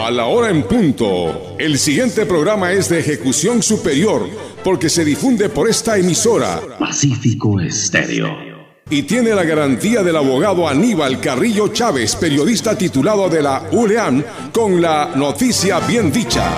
A 0.00 0.10
la 0.10 0.24
hora 0.26 0.48
en 0.48 0.62
punto. 0.62 1.56
El 1.58 1.78
siguiente 1.78 2.24
programa 2.24 2.72
es 2.72 2.88
de 2.88 3.00
ejecución 3.00 3.62
superior 3.62 4.26
porque 4.64 4.88
se 4.88 5.04
difunde 5.04 5.50
por 5.50 5.68
esta 5.68 5.98
emisora. 5.98 6.58
Pacífico 6.78 7.60
Estéreo. 7.60 8.34
Y 8.88 9.02
tiene 9.02 9.34
la 9.34 9.44
garantía 9.44 10.02
del 10.02 10.16
abogado 10.16 10.66
Aníbal 10.66 11.20
Carrillo 11.20 11.68
Chávez, 11.68 12.16
periodista 12.16 12.76
titulado 12.78 13.28
de 13.28 13.42
la 13.42 13.68
ULEAM, 13.72 14.24
con 14.52 14.80
la 14.80 15.12
noticia 15.14 15.78
bien 15.80 16.10
dicha. 16.10 16.50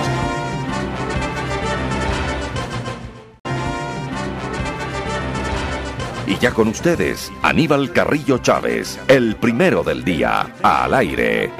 Y 6.25 6.37
ya 6.37 6.51
con 6.51 6.69
ustedes, 6.69 7.29
Aníbal 7.41 7.91
Carrillo 7.91 8.37
Chávez, 8.37 8.97
el 9.09 9.35
primero 9.35 9.83
del 9.83 10.03
día, 10.05 10.55
al 10.63 10.93
aire. 10.93 11.51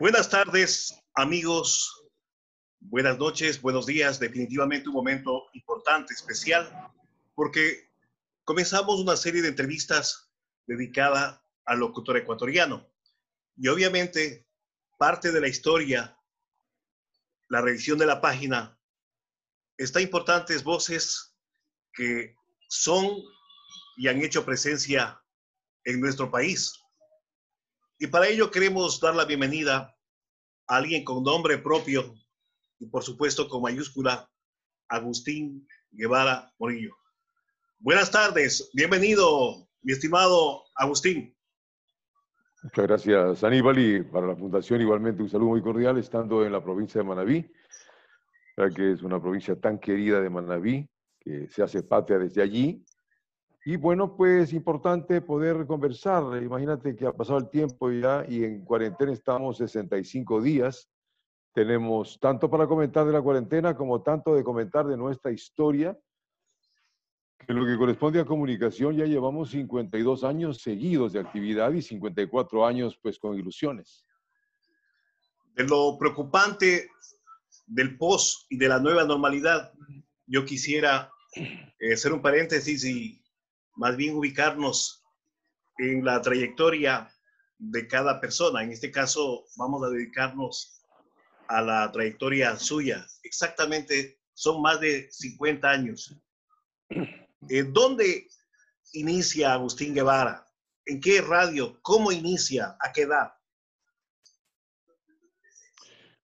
Buenas 0.00 0.30
tardes, 0.30 0.98
amigos. 1.14 2.06
Buenas 2.80 3.18
noches, 3.18 3.60
buenos 3.60 3.84
días. 3.84 4.18
Definitivamente 4.18 4.88
un 4.88 4.94
momento 4.94 5.50
importante, 5.52 6.14
especial, 6.14 6.90
porque 7.34 7.92
comenzamos 8.44 8.98
una 8.98 9.14
serie 9.14 9.42
de 9.42 9.48
entrevistas 9.48 10.32
dedicada 10.66 11.44
al 11.66 11.80
locutor 11.80 12.16
ecuatoriano. 12.16 12.90
Y 13.58 13.68
obviamente 13.68 14.48
parte 14.98 15.32
de 15.32 15.40
la 15.42 15.48
historia, 15.48 16.18
la 17.50 17.60
revisión 17.60 17.98
de 17.98 18.06
la 18.06 18.22
página, 18.22 18.80
está 19.76 20.00
importantes 20.00 20.64
voces 20.64 21.36
que 21.92 22.34
son 22.70 23.06
y 23.98 24.08
han 24.08 24.22
hecho 24.22 24.46
presencia 24.46 25.22
en 25.84 26.00
nuestro 26.00 26.30
país. 26.30 26.72
Y 28.02 28.06
para 28.06 28.28
ello 28.28 28.50
queremos 28.50 28.98
dar 28.98 29.14
la 29.14 29.26
bienvenida 29.26 29.94
a 30.66 30.76
alguien 30.76 31.04
con 31.04 31.22
nombre 31.22 31.58
propio 31.58 32.14
y 32.78 32.86
por 32.86 33.02
supuesto 33.02 33.46
con 33.46 33.60
mayúscula, 33.60 34.26
Agustín 34.88 35.68
Guevara 35.90 36.50
Morillo. 36.58 36.96
Buenas 37.78 38.10
tardes, 38.10 38.70
bienvenido, 38.72 39.68
mi 39.82 39.92
estimado 39.92 40.64
Agustín. 40.76 41.36
Muchas 42.62 42.86
gracias, 42.86 43.44
Aníbal, 43.44 43.78
y 43.78 44.02
para 44.02 44.28
la 44.28 44.34
Fundación 44.34 44.80
igualmente 44.80 45.22
un 45.22 45.28
saludo 45.28 45.50
muy 45.50 45.62
cordial, 45.62 45.98
estando 45.98 46.42
en 46.46 46.52
la 46.52 46.64
provincia 46.64 47.02
de 47.02 47.06
Manabí, 47.06 47.52
que 48.74 48.92
es 48.92 49.02
una 49.02 49.20
provincia 49.20 49.60
tan 49.60 49.78
querida 49.78 50.22
de 50.22 50.30
Manabí, 50.30 50.88
que 51.20 51.48
se 51.48 51.62
hace 51.62 51.82
patria 51.82 52.18
desde 52.18 52.40
allí. 52.40 52.82
Y 53.64 53.76
bueno, 53.76 54.16
pues 54.16 54.52
importante 54.52 55.20
poder 55.20 55.66
conversar. 55.66 56.42
Imagínate 56.42 56.96
que 56.96 57.06
ha 57.06 57.12
pasado 57.12 57.38
el 57.38 57.50
tiempo 57.50 57.90
ya 57.90 58.24
y 58.28 58.44
en 58.44 58.64
cuarentena 58.64 59.12
estamos 59.12 59.58
65 59.58 60.40
días. 60.40 60.88
Tenemos 61.52 62.18
tanto 62.20 62.48
para 62.48 62.66
comentar 62.66 63.04
de 63.06 63.12
la 63.12 63.20
cuarentena 63.20 63.74
como 63.74 64.02
tanto 64.02 64.34
de 64.34 64.44
comentar 64.44 64.86
de 64.86 64.96
nuestra 64.96 65.30
historia 65.30 65.98
en 67.48 67.56
lo 67.56 67.66
que 67.66 67.76
corresponde 67.76 68.20
a 68.20 68.24
comunicación, 68.24 68.96
ya 68.96 69.06
llevamos 69.06 69.50
52 69.50 70.24
años 70.24 70.58
seguidos 70.58 71.12
de 71.12 71.20
actividad 71.20 71.72
y 71.72 71.82
54 71.82 72.66
años 72.66 72.98
pues 73.00 73.18
con 73.18 73.36
ilusiones. 73.38 74.04
De 75.54 75.64
lo 75.64 75.98
preocupante 75.98 76.90
del 77.66 77.96
post 77.96 78.46
y 78.50 78.56
de 78.56 78.68
la 78.68 78.78
nueva 78.78 79.04
normalidad, 79.04 79.72
yo 80.26 80.44
quisiera 80.44 81.10
eh, 81.34 81.92
hacer 81.92 82.12
un 82.12 82.22
paréntesis 82.22 82.84
y 82.84 83.19
más 83.80 83.96
bien 83.96 84.14
ubicarnos 84.14 85.02
en 85.78 86.04
la 86.04 86.20
trayectoria 86.20 87.10
de 87.56 87.88
cada 87.88 88.20
persona. 88.20 88.62
En 88.62 88.72
este 88.72 88.90
caso, 88.90 89.46
vamos 89.56 89.82
a 89.82 89.88
dedicarnos 89.88 90.84
a 91.48 91.62
la 91.62 91.90
trayectoria 91.90 92.58
suya. 92.58 93.06
Exactamente, 93.22 94.20
son 94.34 94.60
más 94.60 94.80
de 94.80 95.10
50 95.10 95.68
años. 95.68 96.14
Eh, 97.48 97.62
¿Dónde 97.62 98.28
inicia 98.92 99.54
Agustín 99.54 99.94
Guevara? 99.94 100.46
¿En 100.84 101.00
qué 101.00 101.22
radio? 101.22 101.80
¿Cómo 101.80 102.12
inicia? 102.12 102.76
¿A 102.78 102.92
qué 102.92 103.04
edad? 103.04 103.32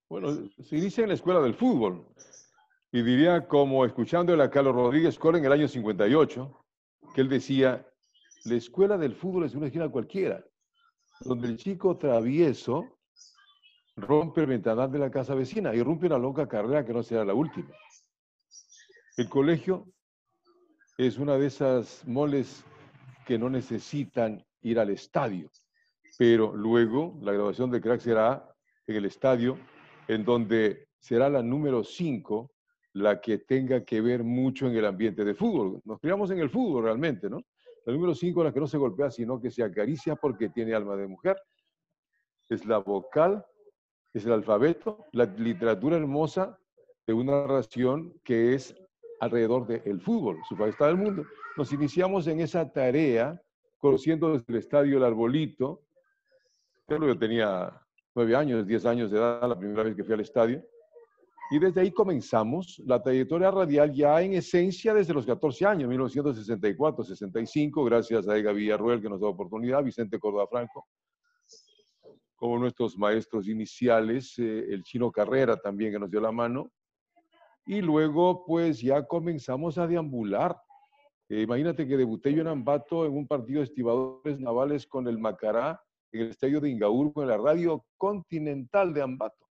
Bueno, 0.07 0.47
se 0.63 0.77
inicia 0.77 1.01
en 1.01 1.09
la 1.09 1.15
escuela 1.15 1.39
del 1.39 1.55
fútbol. 1.55 2.05
Y 2.91 3.01
diría 3.01 3.47
como 3.47 3.83
escuchando 3.83 4.39
a 4.39 4.51
Carlos 4.51 4.75
Rodríguez 4.75 5.17
Cole 5.17 5.39
en 5.39 5.45
el 5.45 5.53
año 5.53 5.67
58, 5.67 6.66
él 7.21 7.29
decía, 7.29 7.85
la 8.45 8.55
escuela 8.55 8.97
del 8.97 9.15
fútbol 9.15 9.45
es 9.45 9.55
una 9.55 9.65
esquina 9.65 9.89
cualquiera, 9.89 10.45
donde 11.21 11.47
el 11.47 11.57
chico 11.57 11.97
travieso 11.97 12.99
rompe 13.95 14.41
el 14.41 14.47
ventanal 14.47 14.91
de 14.91 14.99
la 14.99 15.09
casa 15.09 15.33
vecina 15.33 15.73
y 15.73 15.81
rompe 15.81 16.05
una 16.05 16.19
longa 16.19 16.47
carrera 16.47 16.85
que 16.85 16.93
no 16.93 17.01
será 17.01 17.25
la 17.25 17.33
última. 17.33 17.73
El 19.17 19.27
colegio 19.27 19.87
es 20.97 21.17
una 21.17 21.37
de 21.37 21.47
esas 21.47 22.07
moles 22.07 22.63
que 23.25 23.39
no 23.39 23.49
necesitan 23.49 24.45
ir 24.61 24.79
al 24.79 24.91
estadio, 24.91 25.49
pero 26.19 26.55
luego 26.55 27.17
la 27.21 27.31
graduación 27.31 27.71
de 27.71 27.81
crack 27.81 28.01
será 28.01 28.47
en 28.85 28.95
el 28.95 29.05
estadio, 29.05 29.57
en 30.07 30.23
donde 30.23 30.87
será 30.99 31.29
la 31.29 31.41
número 31.41 31.83
5 31.83 32.51
la 32.97 33.21
que 33.21 33.39
tenga 33.39 33.83
que 33.85 34.01
ver 34.01 34.23
mucho 34.23 34.67
en 34.67 34.75
el 34.75 34.85
ambiente 34.85 35.23
de 35.23 35.35
fútbol. 35.35 35.81
Nos 35.85 35.99
criamos 35.99 36.31
en 36.31 36.39
el 36.39 36.49
fútbol 36.49 36.83
realmente, 36.83 37.29
¿no? 37.29 37.41
La 37.85 37.93
número 37.93 38.13
5 38.13 38.43
la 38.43 38.51
que 38.51 38.59
no 38.59 38.67
se 38.67 38.77
golpea, 38.77 39.11
sino 39.11 39.39
que 39.39 39.51
se 39.51 39.63
acaricia 39.63 40.15
porque 40.15 40.49
tiene 40.49 40.73
alma 40.73 40.95
de 40.95 41.07
mujer. 41.07 41.37
Es 42.49 42.65
la 42.65 42.79
vocal, 42.79 43.45
es 44.13 44.25
el 44.25 44.33
alfabeto, 44.33 45.05
la 45.11 45.25
literatura 45.25 45.97
hermosa 45.97 46.59
de 47.05 47.13
una 47.13 47.41
narración 47.41 48.19
que 48.23 48.55
es 48.55 48.75
alrededor 49.19 49.67
del 49.67 50.01
fútbol, 50.01 50.39
su 50.47 50.61
está 50.65 50.87
del 50.87 50.97
mundo. 50.97 51.23
Nos 51.55 51.71
iniciamos 51.71 52.27
en 52.27 52.39
esa 52.41 52.71
tarea, 52.71 53.41
conociendo 53.77 54.33
desde 54.33 54.45
el 54.49 54.55
estadio 54.55 54.97
El 54.97 55.03
Arbolito. 55.03 55.83
Yo 56.87 57.17
tenía 57.17 57.79
nueve 58.15 58.35
años, 58.35 58.65
diez 58.65 58.85
años 58.85 59.11
de 59.11 59.17
edad 59.17 59.47
la 59.47 59.57
primera 59.57 59.83
vez 59.83 59.95
que 59.95 60.03
fui 60.03 60.13
al 60.13 60.21
estadio. 60.21 60.63
Y 61.49 61.59
desde 61.59 61.81
ahí 61.81 61.91
comenzamos 61.91 62.81
la 62.85 63.01
trayectoria 63.01 63.49
radial 63.51 63.93
ya 63.93 64.21
en 64.21 64.33
esencia 64.33 64.93
desde 64.93 65.13
los 65.13 65.25
14 65.25 65.65
años, 65.65 65.89
1964, 65.89 67.05
65, 67.05 67.85
gracias 67.85 68.27
a 68.27 68.37
Ega 68.37 68.51
Villarruel 68.51 69.01
que 69.01 69.09
nos 69.09 69.21
da 69.21 69.27
oportunidad, 69.27 69.81
Vicente 69.81 70.19
Córdoba 70.19 70.47
Franco, 70.47 70.85
como 72.35 72.59
nuestros 72.59 72.97
maestros 72.97 73.47
iniciales, 73.47 74.37
eh, 74.37 74.65
el 74.69 74.83
Chino 74.83 75.09
Carrera 75.09 75.55
también 75.55 75.93
que 75.93 75.99
nos 75.99 76.11
dio 76.11 76.19
la 76.19 76.33
mano, 76.33 76.69
y 77.67 77.81
luego, 77.81 78.45
pues 78.45 78.81
ya 78.81 79.05
comenzamos 79.05 79.77
a 79.77 79.87
deambular. 79.87 80.57
Eh, 81.27 81.41
imagínate 81.41 81.85
que 81.85 81.97
debuté 81.97 82.33
yo 82.33 82.41
en 82.41 82.47
Ambato 82.47 83.05
en 83.05 83.13
un 83.13 83.27
partido 83.27 83.59
de 83.59 83.65
estibadores 83.65 84.39
navales 84.39 84.87
con 84.87 85.05
el 85.07 85.17
Macará 85.17 85.81
en 86.13 86.21
el 86.21 86.29
estadio 86.29 86.61
de 86.61 86.69
Ingaurco 86.69 87.21
en 87.21 87.27
la 87.27 87.37
radio 87.37 87.85
continental 87.97 88.93
de 88.93 89.01
Ambato. 89.01 89.46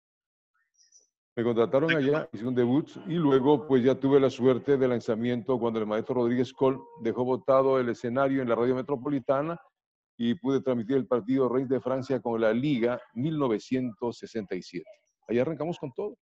Me 1.36 1.44
contrataron 1.44 1.94
allá, 1.94 2.30
hice 2.32 2.46
un 2.46 2.56
debut 2.56 2.90
y 3.08 3.16
luego 3.16 3.68
pues 3.68 3.84
ya 3.84 3.96
tuve 3.96 4.22
la 4.22 4.30
suerte 4.30 4.78
del 4.78 4.92
lanzamiento 4.92 5.60
cuando 5.60 5.80
el 5.80 5.86
maestro 5.86 6.16
Rodríguez 6.16 6.54
Col 6.54 6.82
dejó 7.02 7.26
botado 7.26 7.78
el 7.78 7.90
escenario 7.90 8.42
en 8.42 8.48
la 8.48 8.56
radio 8.56 8.74
metropolitana 8.74 9.60
y 10.18 10.36
pude 10.36 10.62
transmitir 10.62 10.96
el 10.96 11.08
partido 11.08 11.50
Rey 11.50 11.66
de 11.66 11.82
Francia 11.82 12.22
con 12.22 12.40
la 12.40 12.54
Liga 12.54 13.02
1967. 13.16 14.86
Ahí 15.28 15.40
arrancamos 15.40 15.78
con 15.78 15.92
todo. 15.92 16.18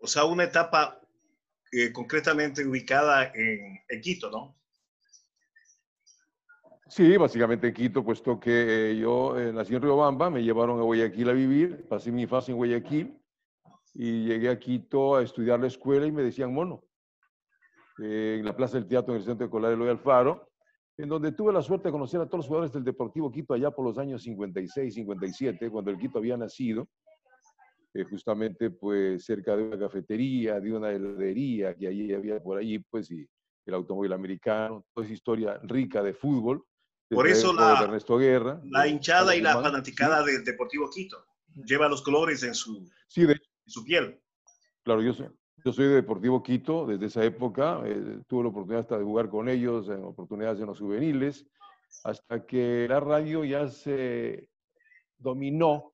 O 0.00 0.06
sea, 0.06 0.24
una 0.24 0.44
etapa 0.44 0.98
eh, 1.72 1.92
concretamente 1.92 2.66
ubicada 2.66 3.30
en, 3.34 4.00
Quito, 4.00 4.30
¿no? 4.30 4.56
Sí, 6.88 7.16
básicamente 7.16 7.68
en 7.68 7.74
Quito, 7.74 8.04
puesto 8.04 8.38
que 8.38 8.92
eh, 8.92 8.96
yo 8.96 9.36
eh, 9.38 9.52
nací 9.52 9.74
en 9.74 9.82
Riobamba, 9.82 10.30
me 10.30 10.42
llevaron 10.42 10.78
a 10.78 10.82
Guayaquil 10.82 11.28
a 11.28 11.32
vivir, 11.32 11.84
pasé 11.88 12.12
mi 12.12 12.26
fase 12.26 12.52
en 12.52 12.58
Guayaquil 12.58 13.18
y 13.94 14.26
llegué 14.26 14.48
a 14.48 14.58
Quito 14.58 15.16
a 15.16 15.22
estudiar 15.22 15.58
la 15.58 15.66
escuela 15.66 16.06
y 16.06 16.12
me 16.12 16.22
decían 16.22 16.54
mono, 16.54 16.84
en 17.98 18.44
la 18.44 18.54
Plaza 18.54 18.78
del 18.78 18.86
Teatro 18.86 19.14
en 19.14 19.20
el 19.20 19.26
Centro 19.26 19.46
Escolar 19.46 19.72
Eloy 19.72 19.88
Alfaro, 19.88 20.48
en 20.96 21.08
donde 21.08 21.32
tuve 21.32 21.52
la 21.52 21.60
suerte 21.60 21.88
de 21.88 21.92
conocer 21.92 22.20
a 22.20 22.26
todos 22.26 22.38
los 22.38 22.46
jugadores 22.46 22.72
del 22.72 22.84
Deportivo 22.84 23.32
Quito 23.32 23.54
allá 23.54 23.72
por 23.72 23.84
los 23.84 23.98
años 23.98 24.22
56, 24.22 24.94
57, 24.94 25.70
cuando 25.70 25.90
el 25.90 25.98
Quito 25.98 26.18
había 26.18 26.36
nacido. 26.36 26.88
Eh, 27.94 28.04
justamente 28.04 28.70
pues 28.70 29.24
cerca 29.24 29.56
de 29.56 29.64
una 29.64 29.78
cafetería, 29.78 30.60
de 30.60 30.72
una 30.72 30.90
heladería 30.90 31.74
que 31.74 31.88
allí 31.88 32.12
había 32.12 32.38
por 32.40 32.58
allí, 32.58 32.78
pues 32.78 33.10
y 33.10 33.26
el 33.64 33.74
automóvil 33.74 34.12
americano, 34.12 34.84
toda 34.92 35.06
esa 35.06 35.14
historia 35.14 35.58
rica 35.62 36.02
de 36.02 36.12
fútbol. 36.12 36.62
Por 37.08 37.28
eso 37.28 37.52
la, 37.52 37.88
Guerra, 38.18 38.60
la 38.64 38.88
hinchada 38.88 39.36
y 39.36 39.40
la 39.40 39.60
fanaticada 39.60 40.24
del 40.24 40.44
Deportivo 40.44 40.90
Quito 40.90 41.24
lleva 41.64 41.88
los 41.88 42.02
colores 42.02 42.42
en 42.42 42.54
su, 42.54 42.88
sí, 43.06 43.24
de, 43.26 43.40
su 43.66 43.84
piel. 43.84 44.20
Claro, 44.82 45.02
yo 45.02 45.12
soy, 45.14 45.28
Yo 45.64 45.72
soy 45.72 45.86
de 45.86 45.94
Deportivo 45.94 46.42
Quito 46.42 46.86
desde 46.86 47.06
esa 47.06 47.24
época, 47.24 47.80
eh, 47.84 48.20
tuve 48.26 48.42
la 48.42 48.48
oportunidad 48.48 48.80
hasta 48.80 48.98
de 48.98 49.04
jugar 49.04 49.28
con 49.28 49.48
ellos 49.48 49.88
en 49.88 50.04
oportunidades 50.04 50.60
en 50.60 50.66
los 50.66 50.78
juveniles, 50.78 51.46
hasta 52.04 52.44
que 52.44 52.86
la 52.88 53.00
radio 53.00 53.44
ya 53.44 53.68
se 53.68 54.50
dominó 55.18 55.92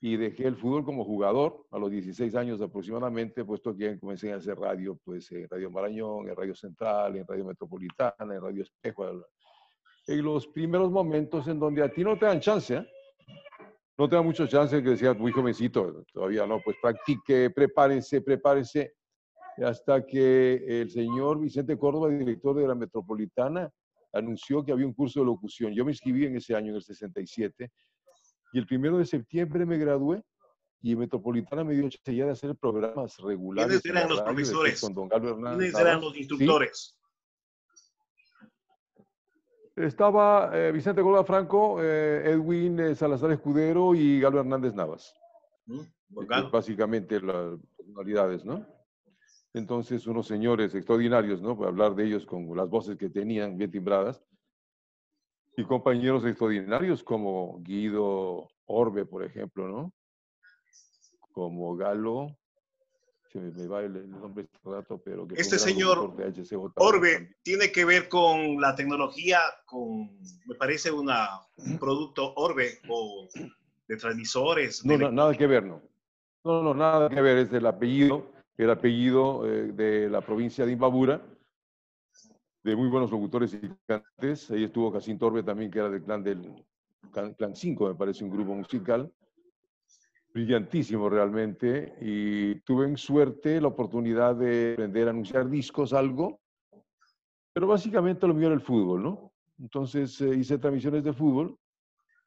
y 0.00 0.16
dejé 0.16 0.46
el 0.46 0.56
fútbol 0.56 0.84
como 0.84 1.04
jugador 1.04 1.66
a 1.70 1.78
los 1.78 1.90
16 1.90 2.34
años 2.34 2.60
aproximadamente, 2.60 3.44
puesto 3.44 3.76
que 3.76 3.98
comencé 3.98 4.32
a 4.32 4.36
hacer 4.36 4.58
radio, 4.58 4.98
pues 5.04 5.30
en 5.32 5.48
Radio 5.48 5.70
Marañón, 5.70 6.28
en 6.28 6.36
Radio 6.36 6.54
Central, 6.54 7.16
en 7.16 7.26
Radio 7.26 7.44
Metropolitana, 7.44 8.34
en 8.34 8.40
Radio 8.40 8.62
Espejo. 8.62 9.26
En 10.06 10.22
los 10.22 10.46
primeros 10.46 10.90
momentos 10.90 11.48
en 11.48 11.58
donde 11.58 11.82
a 11.82 11.90
ti 11.90 12.04
no 12.04 12.18
te 12.18 12.26
dan 12.26 12.40
chance, 12.40 12.76
¿eh? 12.76 12.86
no 13.98 14.08
te 14.08 14.16
dan 14.16 14.24
mucho 14.24 14.46
chance, 14.46 14.82
que 14.82 14.90
decía 14.90 15.14
muy 15.14 15.32
jovencito, 15.32 16.04
todavía 16.12 16.46
no, 16.46 16.60
pues 16.62 16.76
practique, 16.80 17.50
prepárense, 17.50 18.20
prepárense, 18.20 18.94
hasta 19.64 20.04
que 20.04 20.80
el 20.82 20.90
señor 20.90 21.40
Vicente 21.40 21.78
Córdoba, 21.78 22.10
director 22.10 22.54
de 22.56 22.68
la 22.68 22.74
Metropolitana, 22.74 23.70
anunció 24.12 24.64
que 24.64 24.72
había 24.72 24.86
un 24.86 24.92
curso 24.92 25.20
de 25.20 25.26
locución. 25.26 25.72
Yo 25.72 25.84
me 25.84 25.92
inscribí 25.92 26.26
en 26.26 26.36
ese 26.36 26.54
año, 26.54 26.70
en 26.70 26.76
el 26.76 26.82
67, 26.82 27.70
y 28.52 28.58
el 28.58 28.66
primero 28.66 28.98
de 28.98 29.06
septiembre 29.06 29.64
me 29.66 29.78
gradué 29.78 30.22
y 30.82 30.94
Metropolitana 30.94 31.64
me 31.64 31.74
dio 31.74 31.88
chance 31.88 32.14
ya 32.14 32.26
de 32.26 32.32
hacer 32.32 32.54
programas 32.54 33.16
regulares. 33.18 33.80
¿Quiénes 33.80 33.98
eran 33.98 34.08
los 34.08 34.22
profesores? 34.22 34.80
¿Quiénes 34.80 35.74
eran 35.74 36.00
los 36.00 36.16
instructores? 36.16 36.95
Estaba 39.76 40.50
eh, 40.54 40.72
Vicente 40.72 41.02
Córdoba 41.02 41.24
Franco, 41.24 41.82
eh, 41.82 42.30
Edwin 42.30 42.80
eh, 42.80 42.94
Salazar 42.94 43.30
Escudero 43.30 43.94
y 43.94 44.18
Galo 44.20 44.40
Hernández 44.40 44.74
Navas. 44.74 45.14
Mm, 45.66 45.80
básicamente 46.50 47.20
las 47.20 47.60
personalidades, 47.76 48.42
¿no? 48.42 48.66
Entonces, 49.52 50.06
unos 50.06 50.26
señores 50.26 50.74
extraordinarios, 50.74 51.42
¿no? 51.42 51.58
Para 51.58 51.68
hablar 51.68 51.94
de 51.94 52.06
ellos 52.06 52.24
con 52.24 52.56
las 52.56 52.70
voces 52.70 52.96
que 52.96 53.10
tenían 53.10 53.58
bien 53.58 53.70
timbradas 53.70 54.22
y 55.58 55.64
compañeros 55.64 56.24
extraordinarios 56.24 57.02
como 57.02 57.60
Guido 57.62 58.48
Orbe, 58.64 59.04
por 59.04 59.24
ejemplo, 59.24 59.68
¿no? 59.68 59.92
Como 61.32 61.76
Galo, 61.76 62.28
se 63.32 63.40
me, 63.40 63.66
va 63.66 63.80
el, 63.80 64.10
nombre 64.10 64.44
este 64.44 64.58
rato, 64.64 65.00
pero... 65.04 65.26
Que 65.26 65.40
este 65.40 65.58
señor 65.58 66.14
Orbe 66.76 67.36
tiene 67.42 67.70
que 67.72 67.84
ver 67.84 68.08
con 68.08 68.60
la 68.60 68.74
tecnología, 68.74 69.38
con, 69.64 70.18
me 70.46 70.54
parece, 70.58 70.90
una, 70.90 71.40
un 71.56 71.78
producto 71.78 72.34
Orbe 72.36 72.78
o 72.88 73.28
de 73.88 73.96
transmisores. 73.96 74.84
No, 74.84 74.96
no, 74.98 75.10
nada 75.10 75.34
que 75.34 75.46
ver, 75.46 75.64
no. 75.64 75.82
No, 76.44 76.62
no, 76.62 76.74
nada 76.74 77.08
que 77.08 77.20
ver, 77.20 77.38
es 77.38 77.52
el 77.52 77.66
apellido, 77.66 78.32
el 78.56 78.70
apellido 78.70 79.46
eh, 79.46 79.72
de 79.72 80.08
la 80.08 80.20
provincia 80.20 80.64
de 80.64 80.72
Imbabura, 80.72 81.20
de 82.62 82.76
muy 82.76 82.88
buenos 82.88 83.10
locutores 83.10 83.54
y 83.54 83.68
cantantes. 83.86 84.50
Ahí 84.50 84.64
estuvo 84.64 84.92
Casín 84.92 85.18
Torbe 85.18 85.42
también, 85.42 85.70
que 85.70 85.78
era 85.78 85.90
del 85.90 86.02
clan 86.02 86.22
del 86.22 86.64
Clan 87.12 87.56
5, 87.56 87.88
me 87.88 87.94
parece, 87.94 88.24
un 88.24 88.30
grupo 88.30 88.54
musical. 88.54 89.10
Brillantísimo 90.36 91.08
realmente. 91.08 91.94
Y 91.98 92.56
tuve 92.56 92.84
en 92.84 92.98
suerte 92.98 93.58
la 93.58 93.68
oportunidad 93.68 94.36
de 94.36 94.74
aprender 94.74 95.06
a 95.06 95.10
anunciar 95.10 95.48
discos, 95.48 95.94
algo. 95.94 96.42
Pero 97.54 97.66
básicamente 97.66 98.26
lo 98.26 98.34
mío 98.34 98.48
era 98.48 98.54
el 98.54 98.60
fútbol, 98.60 99.02
¿no? 99.02 99.32
Entonces 99.58 100.20
eh, 100.20 100.36
hice 100.36 100.58
transmisiones 100.58 101.04
de 101.04 101.14
fútbol 101.14 101.58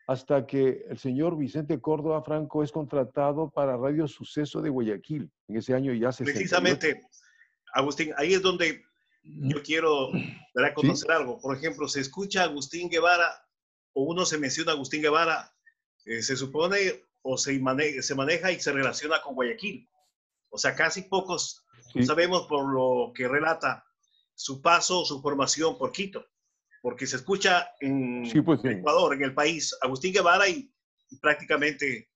hasta 0.07 0.47
que 0.47 0.87
el 0.89 0.97
señor 0.97 1.37
Vicente 1.37 1.79
Córdoba 1.79 2.23
Franco 2.23 2.63
es 2.63 2.71
contratado 2.71 3.51
para 3.51 3.77
Radio 3.77 4.07
Suceso 4.07 4.59
de 4.59 4.71
Guayaquil. 4.71 5.29
En 5.47 5.57
ese 5.57 5.75
año 5.75 5.93
ya 5.93 6.11
se... 6.11 6.23
Precisamente, 6.23 7.03
Agustín, 7.75 8.11
ahí 8.17 8.33
es 8.33 8.41
donde 8.41 8.81
yo 9.21 9.61
quiero 9.61 10.09
dar 10.55 10.65
a 10.65 10.73
conocer 10.73 11.11
algo. 11.11 11.39
Por 11.39 11.55
ejemplo, 11.55 11.87
se 11.87 11.99
escucha 11.99 12.41
Agustín 12.41 12.89
Guevara 12.89 13.29
o 13.93 14.01
uno 14.01 14.25
se 14.25 14.39
menciona 14.39 14.71
Agustín 14.71 15.03
Guevara, 15.03 15.53
eh, 16.05 16.23
se 16.23 16.35
supone 16.35 17.07
o 17.21 17.37
se, 17.37 17.61
se 18.01 18.15
maneja 18.15 18.51
y 18.51 18.59
se 18.59 18.71
relaciona 18.71 19.21
con 19.21 19.35
Guayaquil. 19.35 19.87
O 20.49 20.57
sea, 20.57 20.75
casi 20.75 21.03
pocos 21.03 21.65
sabemos 22.05 22.47
por 22.47 22.71
lo 22.71 23.11
que 23.13 23.27
relata 23.27 23.83
su 24.35 24.61
paso, 24.61 25.05
su 25.05 25.21
formación 25.21 25.77
por 25.77 25.91
Quito, 25.91 26.25
porque 26.81 27.05
se 27.05 27.17
escucha 27.17 27.71
en 27.79 28.23
pues 28.45 28.63
Ecuador, 28.63 29.13
en 29.13 29.23
el 29.23 29.33
país, 29.33 29.75
Agustín 29.81 30.13
Guevara 30.13 30.47
y 30.47 30.71
prácticamente 31.21 32.09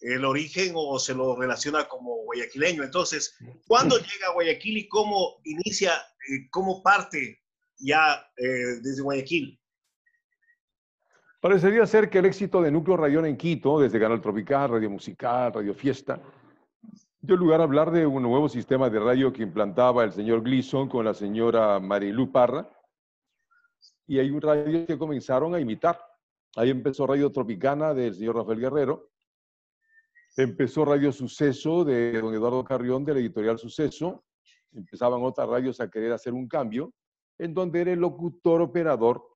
el 0.00 0.24
origen 0.24 0.72
o 0.74 0.98
se 0.98 1.14
lo 1.14 1.36
relaciona 1.36 1.88
como 1.88 2.24
guayaquileño. 2.24 2.82
Entonces, 2.82 3.34
¿cuándo 3.66 3.96
llega 3.98 4.28
a 4.28 4.32
Guayaquil 4.32 4.78
y 4.78 4.88
cómo 4.88 5.40
inicia, 5.44 5.94
eh, 5.94 6.48
cómo 6.50 6.82
parte 6.82 7.40
ya 7.78 8.14
eh, 8.36 8.80
desde 8.82 9.02
Guayaquil? 9.02 9.58
Parecería 11.46 11.86
ser 11.86 12.10
que 12.10 12.18
el 12.18 12.24
éxito 12.24 12.60
de 12.60 12.72
Núcleo 12.72 12.96
Rayón 12.96 13.24
en 13.24 13.36
Quito, 13.36 13.78
desde 13.78 14.00
Canal 14.00 14.20
Tropical, 14.20 14.68
Radio 14.68 14.90
Musical, 14.90 15.52
Radio 15.52 15.74
Fiesta, 15.74 16.20
dio 17.20 17.36
lugar 17.36 17.60
a 17.60 17.62
hablar 17.62 17.92
de 17.92 18.04
un 18.04 18.24
nuevo 18.24 18.48
sistema 18.48 18.90
de 18.90 18.98
radio 18.98 19.32
que 19.32 19.44
implantaba 19.44 20.02
el 20.02 20.10
señor 20.10 20.42
Gleason 20.42 20.88
con 20.88 21.04
la 21.04 21.14
señora 21.14 21.78
Marilu 21.78 22.32
Parra. 22.32 22.68
Y 24.08 24.18
hay 24.18 24.28
un 24.28 24.40
radio 24.40 24.86
que 24.86 24.98
comenzaron 24.98 25.54
a 25.54 25.60
imitar. 25.60 26.00
Ahí 26.56 26.70
empezó 26.70 27.06
Radio 27.06 27.30
Tropicana 27.30 27.94
del 27.94 28.12
señor 28.12 28.34
Rafael 28.34 28.58
Guerrero, 28.58 29.12
Empezó 30.36 30.84
Radio 30.84 31.12
Suceso 31.12 31.84
de 31.84 32.20
don 32.20 32.34
Eduardo 32.34 32.64
Carrión, 32.64 33.04
de 33.04 33.14
la 33.14 33.20
editorial 33.20 33.56
Suceso. 33.56 34.24
Empezaban 34.72 35.22
otras 35.22 35.48
radios 35.48 35.80
a 35.80 35.88
querer 35.88 36.10
hacer 36.10 36.32
un 36.32 36.48
cambio, 36.48 36.92
en 37.38 37.54
donde 37.54 37.82
era 37.82 37.92
el 37.92 38.00
locutor 38.00 38.62
operador, 38.62 39.35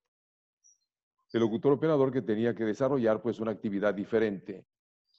el 1.32 1.40
locutor 1.40 1.72
operador 1.72 2.12
que 2.12 2.22
tenía 2.22 2.54
que 2.54 2.64
desarrollar 2.64 3.22
pues 3.22 3.40
una 3.40 3.52
actividad 3.52 3.94
diferente. 3.94 4.66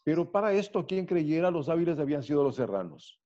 Pero 0.04 0.32
para 0.32 0.54
esto, 0.54 0.86
quien 0.86 1.06
creyera, 1.06 1.52
los 1.52 1.70
hábiles 1.70 2.00
habían 2.00 2.24
sido 2.24 2.44
los 2.44 2.56
serranos. 2.56 3.20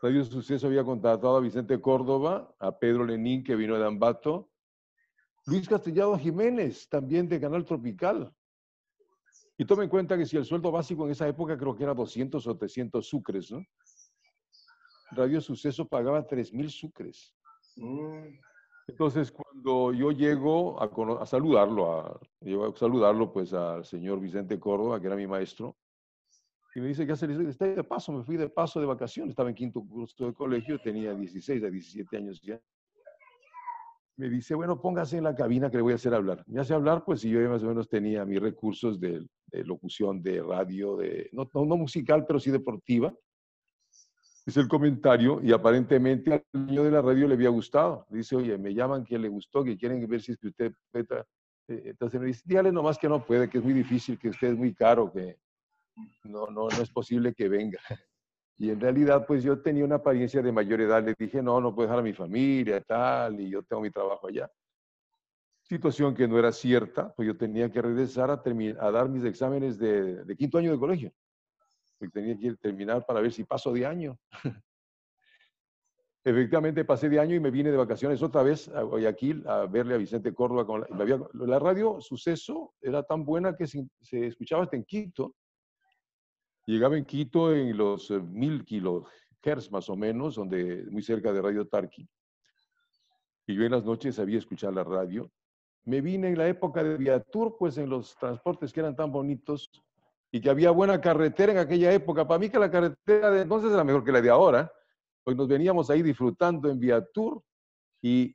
Radio 0.00 0.24
Suceso 0.24 0.66
había 0.66 0.84
contratado 0.84 1.36
a 1.36 1.40
Vicente 1.40 1.80
Córdoba, 1.80 2.54
a 2.58 2.76
Pedro 2.76 3.04
Lenín, 3.04 3.44
que 3.44 3.54
vino 3.54 3.78
de 3.78 3.86
Ambato, 3.86 4.50
Luis 5.46 5.68
Castellado 5.68 6.18
Jiménez, 6.18 6.88
también 6.88 7.28
de 7.28 7.40
Canal 7.40 7.64
Tropical, 7.64 8.32
y 9.58 9.64
tome 9.64 9.84
en 9.84 9.90
cuenta 9.90 10.16
que 10.16 10.26
si 10.26 10.36
el 10.36 10.44
sueldo 10.44 10.72
básico 10.72 11.04
en 11.04 11.12
esa 11.12 11.28
época 11.28 11.56
creo 11.56 11.76
que 11.76 11.84
era 11.84 11.94
200 11.94 12.44
o 12.46 12.56
300 12.56 13.06
sucres, 13.06 13.52
¿no? 13.52 13.64
Radio 15.12 15.40
Suceso 15.40 15.86
pagaba 15.86 16.26
3.000 16.26 16.68
sucres. 16.70 17.34
Mm. 17.76 18.38
Entonces, 18.88 19.30
cuando 19.30 19.92
yo 19.92 20.10
llego 20.10 20.80
a, 20.80 21.26
saludarlo, 21.26 22.00
a, 22.00 22.08
a 22.10 22.76
saludarlo 22.76 23.32
pues 23.32 23.52
al 23.52 23.84
señor 23.84 24.20
Vicente 24.20 24.58
Córdoba, 24.58 25.00
que 25.00 25.06
era 25.06 25.16
mi 25.16 25.26
maestro, 25.26 25.76
y 26.74 26.80
me 26.80 26.88
dice, 26.88 27.06
¿qué 27.06 27.12
hace? 27.12 27.28
Le 27.28 27.48
está 27.48 27.66
de 27.66 27.84
paso, 27.84 28.12
me 28.12 28.24
fui 28.24 28.36
de 28.36 28.48
paso 28.48 28.80
de 28.80 28.86
vacaciones, 28.86 29.30
estaba 29.30 29.50
en 29.50 29.54
quinto 29.54 29.82
curso 29.84 30.26
de 30.26 30.34
colegio, 30.34 30.78
tenía 30.78 31.14
16 31.14 31.62
a 31.64 31.70
17 31.70 32.16
años 32.16 32.40
ya 32.40 32.60
me 34.16 34.28
dice, 34.28 34.54
bueno, 34.54 34.80
póngase 34.80 35.18
en 35.18 35.24
la 35.24 35.34
cabina 35.34 35.70
que 35.70 35.78
le 35.78 35.82
voy 35.82 35.92
a 35.92 35.96
hacer 35.96 36.14
hablar. 36.14 36.44
Me 36.46 36.60
hace 36.60 36.74
hablar, 36.74 37.04
pues, 37.04 37.20
si 37.20 37.30
yo 37.30 37.40
más 37.48 37.62
o 37.62 37.66
menos 37.66 37.88
tenía 37.88 38.24
mis 38.24 38.40
recursos 38.40 39.00
de, 39.00 39.26
locución, 39.64 40.22
de 40.22 40.42
radio, 40.42 40.96
de, 40.96 41.28
no, 41.32 41.48
no, 41.54 41.76
musical, 41.76 42.24
pero 42.26 42.38
sí 42.38 42.50
deportiva. 42.50 43.12
Es 44.44 44.56
el 44.56 44.66
comentario 44.66 45.40
y 45.42 45.52
aparentemente 45.52 46.32
al 46.32 46.66
niño 46.66 46.82
de 46.82 46.90
la 46.90 47.00
radio 47.00 47.28
le 47.28 47.34
había 47.34 47.48
gustado. 47.48 48.06
Dice, 48.08 48.34
oye, 48.34 48.58
me 48.58 48.74
llaman 48.74 49.04
que 49.04 49.18
le 49.18 49.28
gustó, 49.28 49.62
que 49.62 49.76
quieren 49.76 50.04
ver 50.08 50.20
si 50.20 50.32
es 50.32 50.38
que 50.38 50.48
usted 50.48 50.72
puede. 50.90 51.24
Eh, 51.68 51.82
entonces 51.86 52.20
me 52.20 52.26
dice, 52.26 52.42
dígale 52.44 52.72
nomás 52.72 52.98
que 52.98 53.08
no 53.08 53.24
puede, 53.24 53.48
que 53.48 53.58
es 53.58 53.64
muy 53.64 53.72
difícil, 53.72 54.18
que 54.18 54.30
usted 54.30 54.48
es 54.48 54.56
muy 54.56 54.74
caro, 54.74 55.12
que 55.12 55.38
no, 56.24 56.46
no, 56.46 56.68
no 56.68 56.82
es 56.82 56.90
posible 56.90 57.34
que 57.34 57.48
venga. 57.48 57.78
Y 58.58 58.70
en 58.70 58.78
realidad, 58.78 59.26
pues 59.26 59.42
yo 59.42 59.60
tenía 59.60 59.84
una 59.84 59.96
apariencia 59.96 60.40
de 60.40 60.52
mayor 60.52 60.80
edad. 60.80 61.04
Le 61.04 61.16
dije, 61.18 61.42
no, 61.42 61.60
no 61.60 61.74
puedo 61.74 61.88
dejar 61.88 61.98
a 61.98 62.02
mi 62.02 62.12
familia, 62.12 62.80
tal, 62.80 63.40
y 63.40 63.50
yo 63.50 63.62
tengo 63.64 63.82
mi 63.82 63.90
trabajo 63.90 64.28
allá. 64.28 64.48
Situación 65.62 66.14
que 66.14 66.28
no 66.28 66.38
era 66.38 66.52
cierta, 66.52 67.12
pues 67.14 67.26
yo 67.26 67.36
tenía 67.36 67.72
que 67.72 67.82
regresar 67.82 68.30
a, 68.30 68.34
a 68.34 68.90
dar 68.92 69.08
mis 69.08 69.24
exámenes 69.24 69.78
de, 69.78 70.36
quinto 70.36 70.58
año 70.58 70.70
de 70.70 70.78
colegio. 70.78 71.12
Porque 72.02 72.20
tenía 72.20 72.36
que 72.36 72.56
terminar 72.56 73.06
para 73.06 73.20
ver 73.20 73.32
si 73.32 73.44
paso 73.44 73.72
de 73.72 73.86
año. 73.86 74.18
Efectivamente 76.24 76.84
pasé 76.84 77.08
de 77.08 77.20
año 77.20 77.36
y 77.36 77.40
me 77.40 77.52
vine 77.52 77.70
de 77.70 77.76
vacaciones 77.76 78.22
otra 78.22 78.42
vez 78.42 78.68
a 78.68 78.82
Guayaquil 78.82 79.46
a 79.46 79.66
verle 79.66 79.94
a 79.94 79.98
Vicente 79.98 80.34
Córdoba. 80.34 80.66
Con 80.66 80.80
la, 80.80 81.46
la 81.46 81.58
radio 81.60 82.00
Suceso 82.00 82.74
era 82.80 83.04
tan 83.04 83.24
buena 83.24 83.56
que 83.56 83.68
se, 83.68 83.86
se 84.00 84.26
escuchaba 84.26 84.64
hasta 84.64 84.76
en 84.76 84.84
Quito 84.84 85.36
Llegaba 86.66 86.96
en 86.96 87.04
Quito 87.04 87.54
en 87.54 87.76
los 87.76 88.10
eh, 88.10 88.20
mil 88.20 88.64
kilohertz 88.64 89.70
más 89.70 89.88
o 89.88 89.96
menos, 89.96 90.36
donde, 90.36 90.86
muy 90.90 91.02
cerca 91.02 91.32
de 91.32 91.42
Radio 91.42 91.66
Tarqui. 91.66 92.08
Y 93.46 93.54
yo 93.54 93.64
en 93.64 93.72
las 93.72 93.84
noches 93.84 94.14
sabía 94.14 94.38
escuchar 94.38 94.72
la 94.72 94.84
radio. 94.84 95.30
Me 95.84 96.00
vine 96.00 96.28
en 96.28 96.38
la 96.38 96.46
época 96.48 96.84
de 96.84 96.96
Viatur, 96.96 97.56
pues 97.58 97.78
en 97.78 97.90
los 97.90 98.14
transportes 98.16 98.72
que 98.72 98.78
eran 98.78 98.94
tan 98.94 99.10
bonitos 99.10 99.70
y 100.34 100.40
que 100.40 100.48
había 100.48 100.70
buena 100.70 101.00
carretera 101.00 101.52
en 101.52 101.58
aquella 101.58 101.92
época. 101.92 102.26
Para 102.26 102.38
mí 102.38 102.48
que 102.48 102.58
la 102.58 102.70
carretera 102.70 103.30
de 103.30 103.42
entonces 103.42 103.70
era 103.70 103.84
mejor 103.84 104.02
que 104.02 104.12
la 104.12 104.22
de 104.22 104.30
ahora. 104.30 104.72
Hoy 105.24 105.34
nos 105.34 105.46
veníamos 105.46 105.90
ahí 105.90 106.02
disfrutando 106.02 106.70
en 106.70 106.80
Viatur 106.80 107.44
y, 108.00 108.34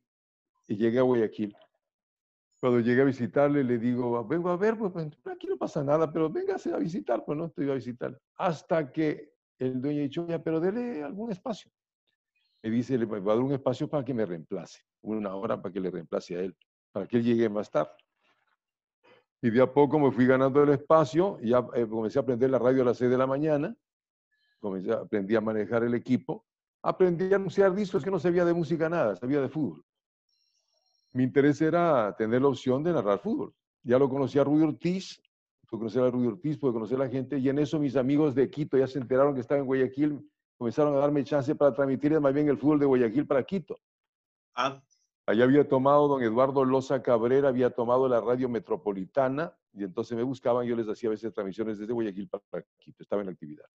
y 0.68 0.78
llegué 0.78 1.00
a 1.00 1.02
Guayaquil. 1.02 1.58
Cuando 2.60 2.80
llegué 2.80 3.02
a 3.02 3.06
visitarle, 3.06 3.64
le 3.64 3.80
digo, 3.80 4.24
vengo 4.26 4.50
a 4.50 4.58
ver, 4.58 4.78
pues, 4.78 4.92
pues 4.94 5.08
aquí 5.26 5.48
no 5.48 5.58
pasa 5.58 5.84
nada, 5.84 6.12
pero 6.12 6.30
véngase 6.30 6.72
a 6.72 6.78
visitar, 6.78 7.26
pues 7.26 7.38
no 7.38 7.46
estoy 7.46 7.70
a 7.72 7.74
visitar. 7.74 8.18
Hasta 8.36 8.92
que 8.92 9.34
el 9.58 9.82
dueño 9.82 10.00
ha 10.00 10.04
dicho, 10.04 10.28
ya, 10.28 10.42
pero 10.42 10.60
dele 10.60 11.04
algún 11.04 11.32
espacio. 11.32 11.72
Me 12.62 12.70
dice, 12.70 12.98
le 12.98 13.06
voy 13.06 13.20
a 13.20 13.24
dar 13.24 13.40
un 13.40 13.54
espacio 13.54 13.88
para 13.90 14.06
que 14.06 14.14
me 14.14 14.26
reemplace, 14.26 14.82
una 15.02 15.36
hora 15.36 15.60
para 15.60 15.74
que 15.74 15.80
le 15.80 15.90
reemplace 15.90 16.36
a 16.36 16.42
él, 16.42 16.56
para 16.92 17.08
que 17.08 17.18
él 17.18 17.24
llegue 17.24 17.50
más 17.50 17.72
tarde. 17.72 17.92
Y 19.42 19.50
de 19.50 19.62
a 19.62 19.72
poco 19.72 20.00
me 20.00 20.12
fui 20.12 20.26
ganando 20.26 20.64
el 20.64 20.70
espacio, 20.70 21.38
y 21.42 21.50
ya 21.50 21.66
eh, 21.76 21.88
comencé 21.88 22.20
a 22.20 22.24
aprender 22.24 22.50
la 22.50 22.60
radio 22.60 22.82
a 22.82 22.86
las 22.86 22.98
6 22.98 23.12
de 23.12 23.18
la 23.18 23.28
mañana, 23.28 23.76
comencé, 24.60 24.92
aprendí 24.92 25.36
a 25.36 25.42
manejar 25.42 25.84
el 25.84 25.94
equipo, 25.94 26.46
aprendí 26.82 27.32
a 27.32 27.36
anunciar 27.36 27.74
discos 27.74 28.04
que 28.04 28.12
no 28.12 28.20
sabía 28.20 28.46
de 28.46 28.54
música 28.54 28.90
nada, 28.90 29.16
sabía 29.16 29.42
de 29.42 29.50
fútbol. 29.50 29.84
Mi 31.14 31.24
interés 31.24 31.62
era 31.62 32.16
tener 32.18 32.42
la 32.42 32.50
opción 32.50 32.84
de 32.84 32.94
narrar 32.94 33.20
fútbol. 33.20 33.54
Ya 33.84 33.98
lo 33.98 34.10
conocía 34.10 34.44
Rudy 34.44 34.64
Ortiz, 34.64 35.22
pude 35.68 35.80
conocer 35.80 36.04
a 36.04 36.10
Rudy 36.10 36.28
Ortiz, 36.28 36.58
pude 36.58 36.74
conocer 36.74 36.96
a 37.00 37.06
la 37.06 37.10
gente, 37.10 37.38
y 37.38 37.50
en 37.50 37.60
eso 37.60 37.80
mis 37.80 37.96
amigos 37.96 38.36
de 38.36 38.50
Quito 38.50 38.78
ya 38.78 38.88
se 38.88 39.00
enteraron 39.00 39.34
que 39.34 39.42
estaba 39.42 39.60
en 39.60 39.66
Guayaquil, 39.66 40.20
comenzaron 40.58 40.96
a 40.96 40.98
darme 40.98 41.24
chance 41.24 41.54
para 41.56 41.74
transmitir 41.74 42.20
más 42.20 42.34
bien 42.34 42.50
el 42.50 42.58
fútbol 42.58 42.80
de 42.80 42.86
Guayaquil 42.86 43.28
para 43.28 43.44
Quito. 43.44 43.80
Ah, 44.56 44.82
Allá 45.28 45.44
había 45.44 45.68
tomado 45.68 46.08
don 46.08 46.24
Eduardo 46.24 46.64
Loza 46.64 47.04
Cabrera, 47.04 47.50
había 47.50 47.70
tomado 47.70 48.08
la 48.08 48.22
radio 48.22 48.48
metropolitana, 48.48 49.54
y 49.74 49.84
entonces 49.84 50.16
me 50.16 50.24
buscaban, 50.24 50.66
yo 50.66 50.74
les 50.74 50.88
hacía 50.88 51.10
a 51.10 51.12
veces 51.12 51.34
transmisiones 51.34 51.78
desde 51.78 51.92
Guayaquil 51.92 52.30
para 52.30 52.66
Quito, 52.78 53.04
estaba 53.04 53.24
en 53.24 53.30
actividad. 53.30 53.66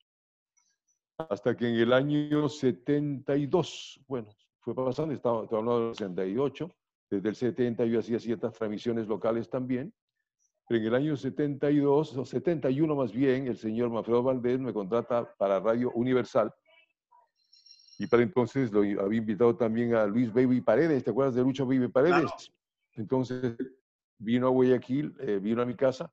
Hasta 1.19 1.55
que 1.55 1.69
en 1.69 1.75
el 1.75 1.93
año 1.93 2.49
72, 2.49 4.01
bueno, 4.09 4.31
fue 4.61 4.75
pasando, 4.75 5.13
estaba, 5.13 5.45
estaba 5.45 5.61
hablando 5.61 5.89
del 5.89 5.95
68, 5.95 6.75
desde 7.11 7.29
el 7.29 7.37
70 7.37 7.85
yo 7.85 7.99
hacía 8.01 8.19
ciertas 8.19 8.55
transmisiones 8.55 9.07
locales 9.07 9.51
también, 9.51 9.93
pero 10.67 10.81
en 10.81 10.87
el 10.87 10.95
año 10.95 11.17
72, 11.19 12.17
o 12.17 12.25
71 12.25 12.97
más 12.97 13.13
bien, 13.13 13.47
el 13.47 13.59
señor 13.59 13.91
Manfredo 13.91 14.23
Valdés 14.23 14.59
me 14.59 14.73
contrata 14.73 15.31
para 15.37 15.61
Radio 15.61 15.91
Universal, 15.91 16.51
y 17.99 18.07
para 18.07 18.23
entonces 18.23 18.73
lo 18.73 18.81
había 18.81 19.19
invitado 19.19 19.57
también 19.57 19.95
a 19.95 20.07
Luis 20.07 20.33
Baby 20.33 20.61
Paredes, 20.61 21.05
¿te 21.05 21.11
acuerdas 21.11 21.35
de 21.35 21.43
Lucho 21.43 21.67
Baby 21.67 21.89
Paredes? 21.89 22.23
Claro. 22.23 22.37
Entonces 22.95 23.57
vino 24.19 24.47
a 24.47 24.51
Guayaquil, 24.51 25.15
eh, 25.21 25.39
vino 25.43 25.63
a 25.63 25.67
mi 25.67 25.75
casa. 25.75 26.13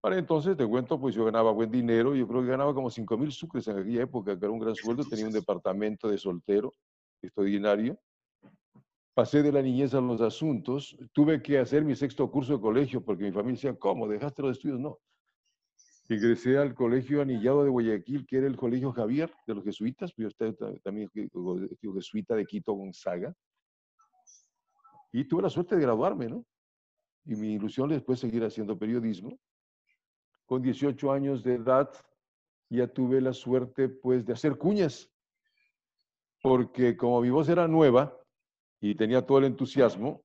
Para 0.00 0.16
entonces, 0.16 0.56
te 0.56 0.66
cuento, 0.66 0.98
pues 0.98 1.14
yo 1.14 1.26
ganaba 1.26 1.52
buen 1.52 1.70
dinero, 1.70 2.14
yo 2.14 2.26
creo 2.26 2.40
que 2.40 2.48
ganaba 2.48 2.72
como 2.72 2.88
5 2.88 3.18
mil 3.18 3.30
sucres 3.32 3.68
en 3.68 3.78
aquella 3.78 4.02
época, 4.02 4.38
que 4.38 4.44
era 4.44 4.52
un 4.52 4.58
gran 4.58 4.74
sueldo, 4.74 5.04
tenía 5.04 5.26
un 5.26 5.32
departamento 5.32 6.08
de 6.08 6.16
soltero 6.16 6.72
extraordinario. 7.20 7.98
Pasé 9.12 9.42
de 9.42 9.52
la 9.52 9.60
niñez 9.60 9.92
a 9.92 10.00
los 10.00 10.22
asuntos, 10.22 10.96
tuve 11.12 11.42
que 11.42 11.58
hacer 11.58 11.84
mi 11.84 11.94
sexto 11.94 12.30
curso 12.30 12.54
de 12.54 12.60
colegio, 12.60 13.04
porque 13.04 13.24
mi 13.24 13.32
familia 13.32 13.56
decía, 13.56 13.74
¿cómo? 13.78 14.08
¿Dejaste 14.08 14.40
los 14.40 14.52
estudios? 14.52 14.80
No. 14.80 14.98
Ingresé 16.10 16.58
al 16.58 16.74
colegio 16.74 17.22
anillado 17.22 17.62
de 17.62 17.70
Guayaquil, 17.70 18.26
que 18.26 18.38
era 18.38 18.48
el 18.48 18.56
colegio 18.56 18.90
Javier 18.90 19.32
de 19.46 19.54
los 19.54 19.62
jesuitas, 19.62 20.12
pues 20.12 20.34
yo 20.36 20.80
también 20.82 21.08
jesuita 21.94 22.34
de 22.34 22.44
Quito 22.46 22.72
Gonzaga. 22.72 23.32
Y 25.12 25.24
tuve 25.26 25.42
la 25.42 25.50
suerte 25.50 25.76
de 25.76 25.82
graduarme, 25.82 26.26
¿no? 26.26 26.44
Y 27.26 27.36
mi 27.36 27.54
ilusión 27.54 27.92
es 27.92 27.98
después 27.98 28.18
seguir 28.18 28.42
haciendo 28.42 28.76
periodismo. 28.76 29.38
Con 30.46 30.62
18 30.62 31.12
años 31.12 31.44
de 31.44 31.54
edad 31.54 31.88
ya 32.68 32.88
tuve 32.88 33.20
la 33.20 33.32
suerte 33.32 33.88
pues 33.88 34.26
de 34.26 34.32
hacer 34.32 34.58
cuñas, 34.58 35.08
porque 36.42 36.96
como 36.96 37.20
mi 37.20 37.30
voz 37.30 37.48
era 37.48 37.68
nueva 37.68 38.18
y 38.80 38.96
tenía 38.96 39.24
todo 39.24 39.38
el 39.38 39.44
entusiasmo, 39.44 40.24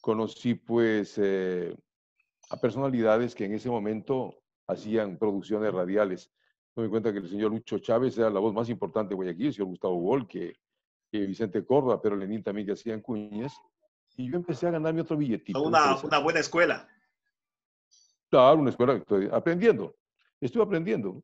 conocí 0.00 0.56
pues 0.56 1.18
eh, 1.18 1.72
a 2.50 2.56
personalidades 2.56 3.36
que 3.36 3.44
en 3.44 3.54
ese 3.54 3.70
momento 3.70 4.40
hacían 4.70 5.18
producciones 5.18 5.72
radiales. 5.72 6.30
Me 6.76 6.82
doy 6.84 6.90
cuenta 6.90 7.12
que 7.12 7.18
el 7.18 7.28
señor 7.28 7.50
Lucho 7.50 7.78
Chávez 7.78 8.16
era 8.18 8.30
la 8.30 8.40
voz 8.40 8.54
más 8.54 8.68
importante 8.68 9.10
de 9.10 9.16
Guayaquil, 9.16 9.46
el 9.48 9.52
señor 9.54 9.68
Gustavo 9.68 9.96
Gol, 10.00 10.28
que, 10.28 10.54
que 11.10 11.26
Vicente 11.26 11.64
Córdoba, 11.64 12.00
pero 12.00 12.16
Lenín 12.16 12.42
también 12.42 12.66
que 12.66 12.72
hacían 12.74 13.00
cuñas. 13.00 13.54
Y 14.16 14.30
yo 14.30 14.36
empecé 14.36 14.66
a 14.66 14.72
ganarme 14.72 15.00
otro 15.00 15.16
billetito. 15.16 15.60
una, 15.62 15.96
buena 16.18 16.40
escuela. 16.40 16.88
Claro, 18.28 18.60
una 18.60 18.70
escuela, 18.70 18.94
estoy 18.94 19.28
aprendiendo. 19.32 19.96
Estuve 20.40 20.62
aprendiendo. 20.62 21.22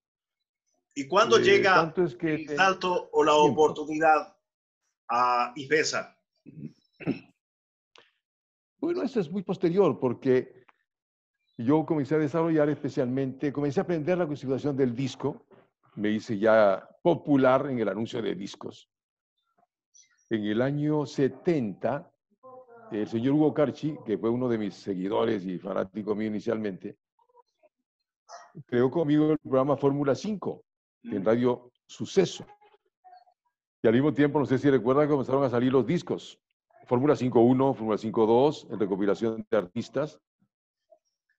¿Y 0.94 1.06
cuándo 1.06 1.38
Eh, 1.38 1.42
llega 1.42 1.92
es 1.96 2.16
que 2.16 2.34
el 2.34 2.48
salto 2.56 3.08
o 3.12 3.22
la 3.22 3.32
Tiempo. 3.32 3.52
oportunidad 3.52 4.36
a 5.08 5.52
IFESA? 5.54 6.16
Bueno, 8.78 9.02
eso 9.02 9.20
es 9.20 9.30
muy 9.30 9.42
posterior 9.42 9.98
porque 9.98 10.64
yo 11.58 11.86
comencé 11.86 12.14
a 12.14 12.18
desarrollar 12.18 12.68
especialmente, 12.68 13.52
comencé 13.52 13.80
a 13.80 13.84
aprender 13.84 14.18
la 14.18 14.26
configuración 14.26 14.76
del 14.76 14.94
disco, 14.94 15.46
me 15.96 16.10
hice 16.10 16.38
ya 16.38 16.86
popular 17.02 17.66
en 17.70 17.78
el 17.78 17.88
anuncio 17.88 18.20
de 18.20 18.34
discos. 18.34 18.88
En 20.28 20.44
el 20.44 20.60
año 20.60 21.06
70, 21.06 22.12
el 22.92 23.08
señor 23.08 23.34
Hugo 23.34 23.54
Carchi, 23.54 23.96
que 24.04 24.18
fue 24.18 24.28
uno 24.28 24.48
de 24.48 24.58
mis 24.58 24.74
seguidores 24.74 25.44
y 25.46 25.58
fanático 25.58 26.14
mío 26.14 26.28
inicialmente, 26.28 26.98
creó 28.66 28.90
conmigo 28.90 29.32
el 29.32 29.38
programa 29.38 29.76
Fórmula 29.76 30.14
5 30.14 30.62
en 31.04 31.24
Radio 31.24 31.70
Suceso. 31.86 32.44
Y 33.82 33.86
al 33.86 33.94
mismo 33.94 34.12
tiempo, 34.12 34.38
no 34.38 34.46
sé 34.46 34.58
si 34.58 34.68
recuerdan, 34.68 35.08
comenzaron 35.08 35.44
a 35.44 35.50
salir 35.50 35.72
los 35.72 35.86
discos. 35.86 36.38
Fórmula 36.86 37.14
5.1, 37.14 37.74
Fórmula 37.74 37.96
5.2, 37.96 38.72
en 38.72 38.80
recopilación 38.80 39.46
de 39.50 39.56
artistas. 39.56 40.20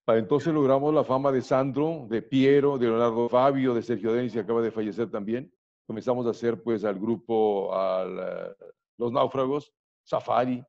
Para 0.08 0.20
entonces 0.20 0.54
logramos 0.54 0.94
la 0.94 1.04
fama 1.04 1.34
de 1.34 1.42
Sandro, 1.42 2.08
de 2.10 2.22
Piero, 2.22 2.78
de 2.78 2.88
Leonardo 2.88 3.28
Fabio, 3.28 3.74
de 3.74 3.82
Sergio 3.82 4.14
Denis, 4.14 4.32
que 4.32 4.40
acaba 4.40 4.62
de 4.62 4.72
fallecer 4.72 5.12
también. 5.12 5.54
Comenzamos 5.86 6.26
a 6.26 6.30
hacer 6.30 6.64
pues 6.64 6.86
al 6.86 6.98
grupo, 6.98 7.76
al, 7.76 8.18
eh, 8.18 8.56
Los 8.98 9.12
Náufragos, 9.12 9.74
Safari. 10.06 10.64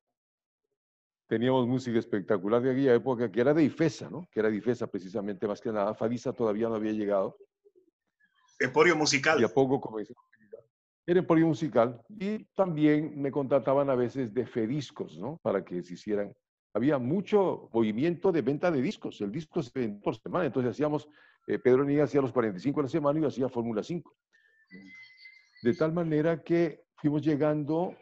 Teníamos 1.29 1.69
música 1.69 2.01
espectacular 2.01 2.61
de 2.61 2.73
aquella 2.73 2.95
época, 2.95 3.31
que 3.31 3.41
era 3.41 3.55
de 3.55 3.63
IFESA, 3.63 4.11
¿no? 4.11 4.27
Que 4.33 4.41
era 4.41 4.51
de 4.51 4.57
IFESA 4.57 4.89
precisamente, 4.89 5.47
más 5.47 5.61
que 5.61 5.71
nada. 5.71 5.95
Fadisa 5.95 6.33
todavía 6.33 6.69
no 6.69 6.75
había 6.75 6.91
llegado. 6.91 7.39
Emporio 8.59 8.97
musical. 8.97 9.41
Y 9.41 9.45
a 9.45 9.55
poco 9.55 9.77
actividad. 9.77 10.65
Era 11.07 11.21
emporio 11.21 11.47
musical 11.47 12.03
y 12.09 12.45
también 12.57 13.23
me 13.23 13.31
contrataban 13.31 13.89
a 13.89 13.95
veces 13.95 14.35
de 14.35 14.45
Fediscos, 14.49 15.17
¿no? 15.17 15.39
Para 15.43 15.65
que 15.65 15.81
se 15.85 15.95
hicieran. 15.95 16.35
Había 16.79 16.99
mucho 16.99 17.69
movimiento 17.73 18.31
de 18.31 18.41
venta 18.41 18.71
de 18.71 18.81
discos. 18.81 19.21
El 19.21 19.33
disco 19.33 19.61
se 19.61 19.73
vendía 19.75 20.01
por 20.01 20.15
semana. 20.15 20.47
Entonces 20.47 20.71
hacíamos, 20.71 21.09
eh, 21.49 21.59
Pedro 21.59 21.83
Niña 21.83 22.05
hacía 22.05 22.21
los 22.21 22.31
45 22.31 22.79
a 22.79 22.83
la 22.85 22.89
semana 22.89 23.19
y 23.19 23.25
hacía 23.25 23.49
Fórmula 23.49 23.83
5. 23.83 24.15
De 25.65 25.75
tal 25.75 25.93
manera 25.93 26.41
que 26.41 26.85
fuimos 26.95 27.23
llegando, 27.23 27.97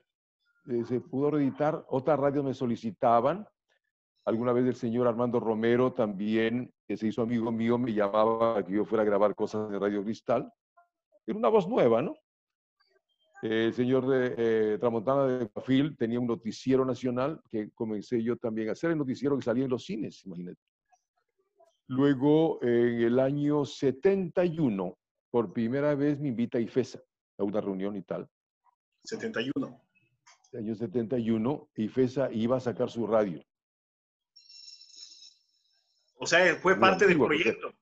eh, 0.66 0.84
se 0.84 1.00
pudo 1.00 1.30
reeditar, 1.30 1.86
otras 1.88 2.20
radios 2.20 2.44
me 2.44 2.52
solicitaban. 2.52 3.48
Alguna 4.26 4.52
vez 4.52 4.66
el 4.66 4.74
señor 4.74 5.08
Armando 5.08 5.40
Romero 5.40 5.94
también, 5.94 6.70
que 6.86 6.98
se 6.98 7.06
hizo 7.06 7.22
amigo 7.22 7.50
mío, 7.50 7.78
me 7.78 7.94
llamaba 7.94 8.56
para 8.56 8.66
que 8.66 8.74
yo 8.74 8.84
fuera 8.84 9.04
a 9.04 9.06
grabar 9.06 9.34
cosas 9.34 9.70
de 9.70 9.78
Radio 9.78 10.04
Cristal. 10.04 10.52
Era 11.26 11.38
una 11.38 11.48
voz 11.48 11.66
nueva, 11.66 12.02
¿no? 12.02 12.14
El 13.42 13.74
señor 13.74 14.06
de 14.08 14.34
eh, 14.36 14.78
Tramontana 14.78 15.26
de 15.26 15.44
Guafil 15.44 15.96
tenía 15.96 16.18
un 16.18 16.26
noticiero 16.26 16.84
nacional 16.84 17.40
que 17.50 17.70
comencé 17.70 18.22
yo 18.22 18.36
también 18.36 18.70
a 18.70 18.72
hacer, 18.72 18.90
el 18.90 18.98
noticiero 18.98 19.36
que 19.36 19.44
salía 19.44 19.64
en 19.64 19.70
los 19.70 19.84
cines, 19.84 20.24
imagínate. 20.24 20.58
Luego, 21.88 22.60
en 22.62 23.02
el 23.02 23.20
año 23.20 23.64
71, 23.64 24.98
por 25.30 25.52
primera 25.52 25.94
vez 25.94 26.18
me 26.18 26.28
invita 26.28 26.58
a 26.58 26.60
IFESA 26.60 27.00
a 27.38 27.44
una 27.44 27.60
reunión 27.60 27.94
y 27.96 28.02
tal. 28.02 28.28
71. 29.04 29.82
El 30.52 30.58
año 30.58 30.74
71, 30.74 31.68
IFESA 31.76 32.32
iba 32.32 32.56
a 32.56 32.60
sacar 32.60 32.90
su 32.90 33.06
radio. 33.06 33.42
O 36.18 36.26
sea, 36.26 36.56
fue 36.56 36.78
parte 36.78 37.06
del 37.06 37.18
proyecto. 37.18 37.72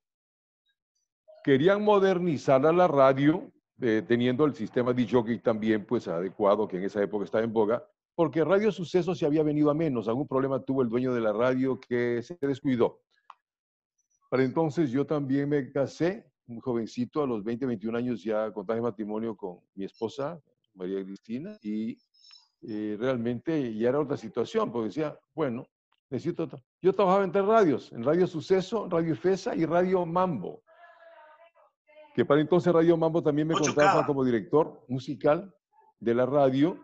Querían 1.44 1.82
modernizar 1.82 2.66
a 2.66 2.72
la 2.72 2.88
radio, 2.88 3.52
eh, 3.80 4.04
teniendo 4.06 4.44
el 4.44 4.54
sistema 4.54 4.92
de 4.92 5.08
jockey 5.08 5.40
también 5.40 5.84
pues 5.84 6.06
adecuado, 6.06 6.68
que 6.68 6.76
en 6.76 6.84
esa 6.84 7.02
época 7.02 7.24
estaba 7.24 7.42
en 7.42 7.52
boga, 7.52 7.84
porque 8.14 8.44
Radio 8.44 8.70
Suceso 8.70 9.14
se 9.14 9.26
había 9.26 9.42
venido 9.42 9.70
a 9.70 9.74
menos. 9.74 10.06
Algún 10.06 10.28
problema 10.28 10.62
tuvo 10.62 10.82
el 10.82 10.88
dueño 10.88 11.12
de 11.12 11.20
la 11.20 11.32
radio 11.32 11.80
que 11.80 12.22
se 12.22 12.38
descuidó. 12.40 13.00
Para 14.30 14.44
entonces 14.44 14.90
yo 14.90 15.04
también 15.04 15.48
me 15.48 15.72
casé, 15.72 16.30
un 16.46 16.60
jovencito, 16.60 17.22
a 17.22 17.26
los 17.26 17.42
20, 17.42 17.66
21 17.66 17.98
años 17.98 18.22
ya 18.22 18.52
contraje 18.52 18.80
matrimonio 18.80 19.36
con 19.36 19.58
mi 19.74 19.84
esposa, 19.84 20.40
María 20.74 21.02
Cristina, 21.04 21.58
y 21.62 21.98
eh, 22.62 22.96
realmente 22.98 23.74
ya 23.74 23.88
era 23.88 24.00
otra 24.00 24.16
situación, 24.16 24.70
porque 24.70 24.88
decía, 24.88 25.18
bueno, 25.34 25.66
necesito... 26.10 26.48
Yo 26.80 26.92
trabajaba 26.92 27.24
en 27.24 27.32
tres 27.32 27.44
radios, 27.44 27.92
en 27.92 28.04
Radio 28.04 28.26
Suceso, 28.26 28.88
Radio 28.88 29.14
IFESA 29.14 29.56
y 29.56 29.64
Radio 29.64 30.04
Mambo 30.06 30.63
que 32.14 32.24
para 32.24 32.40
entonces 32.40 32.72
Radio 32.72 32.96
Mambo 32.96 33.22
también 33.22 33.48
me 33.48 33.54
Ocho 33.54 33.64
contrata 33.64 34.00
K. 34.00 34.06
como 34.06 34.24
director 34.24 34.84
musical. 34.88 35.52
de 36.00 36.14
la 36.14 36.26
radio. 36.26 36.78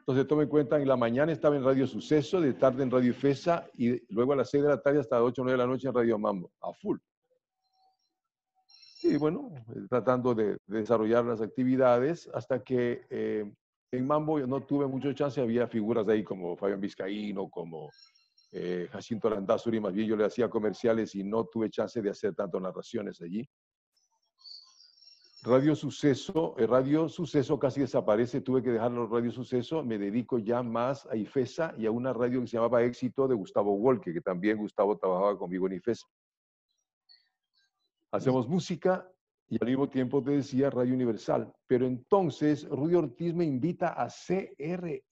Entonces, 0.00 0.26
tome 0.26 0.42
en 0.42 0.48
cuenta, 0.50 0.78
en 0.78 0.86
la 0.86 0.96
mañana 0.96 1.32
estaba 1.32 1.56
en 1.56 1.64
Radio 1.64 1.86
Suceso, 1.86 2.40
de 2.40 2.52
tarde 2.52 2.82
en 2.82 2.90
Radio 2.90 3.10
IFESA 3.10 3.66
y 3.74 4.12
luego 4.12 4.34
a 4.34 4.36
las 4.36 4.50
6 4.50 4.64
de 4.64 4.68
la 4.68 4.82
tarde 4.82 5.00
hasta 5.00 5.16
las 5.16 5.24
8 5.24 5.40
o 5.40 5.44
9 5.44 5.58
de 5.58 5.66
la 5.66 5.72
noche 5.72 5.88
en 5.88 5.94
Radio 5.94 6.18
Mambo, 6.18 6.50
a 6.60 6.72
full. 6.74 6.98
Y 9.02 9.16
bueno, 9.16 9.50
tratando 9.88 10.34
de, 10.34 10.58
desarrollar 10.66 11.24
las 11.24 11.40
actividades 11.40 12.28
hasta 12.34 12.62
que 12.62 13.06
eh, 13.08 13.50
en 13.92 14.06
Mambo 14.06 14.40
no 14.40 14.62
tuve 14.62 14.86
mucho 14.86 15.12
chance, 15.12 15.40
había 15.40 15.68
figuras 15.68 16.06
de 16.06 16.14
ahí 16.14 16.24
como 16.24 16.56
Fabián 16.56 16.80
Vizcaíno, 16.80 17.48
como 17.48 17.90
eh, 18.52 18.88
Jacinto 18.90 19.30
Landazuri, 19.30 19.80
más 19.80 19.92
bien 19.92 20.08
yo 20.08 20.16
le 20.16 20.24
hacía 20.24 20.48
comerciales 20.48 21.14
y 21.14 21.24
no 21.24 21.44
tuve 21.44 21.70
chance 21.70 22.00
de 22.02 22.10
hacer 22.10 22.34
tanto 22.34 22.60
narraciones 22.60 23.20
allí. 23.22 23.48
Radio 25.46 25.76
Suceso, 25.76 26.54
el 26.56 26.64
eh, 26.64 26.66
Radio 26.66 27.06
Suceso 27.06 27.58
casi 27.58 27.80
desaparece, 27.80 28.40
tuve 28.40 28.62
que 28.62 28.70
dejarlo 28.70 29.06
Radio 29.06 29.30
Suceso, 29.30 29.84
me 29.84 29.98
dedico 29.98 30.38
ya 30.38 30.62
más 30.62 31.04
a 31.04 31.16
IFESA 31.16 31.74
y 31.76 31.84
a 31.84 31.90
una 31.90 32.14
radio 32.14 32.40
que 32.40 32.46
se 32.46 32.56
llamaba 32.56 32.82
Éxito 32.82 33.28
de 33.28 33.34
Gustavo 33.34 33.76
Wolke, 33.76 34.14
que 34.14 34.22
también 34.22 34.56
Gustavo 34.56 34.96
trabajaba 34.96 35.36
conmigo 35.36 35.66
en 35.66 35.74
IFESA. 35.74 36.06
Hacemos 38.12 38.48
música 38.48 39.06
y 39.46 39.58
al 39.60 39.68
mismo 39.68 39.86
tiempo 39.90 40.22
te 40.22 40.30
decía 40.30 40.70
Radio 40.70 40.94
Universal. 40.94 41.52
Pero 41.66 41.84
entonces 41.84 42.66
Rudy 42.66 42.94
Ortiz 42.94 43.34
me 43.34 43.44
invita 43.44 43.88
a 43.88 44.08
CRE. 44.08 45.04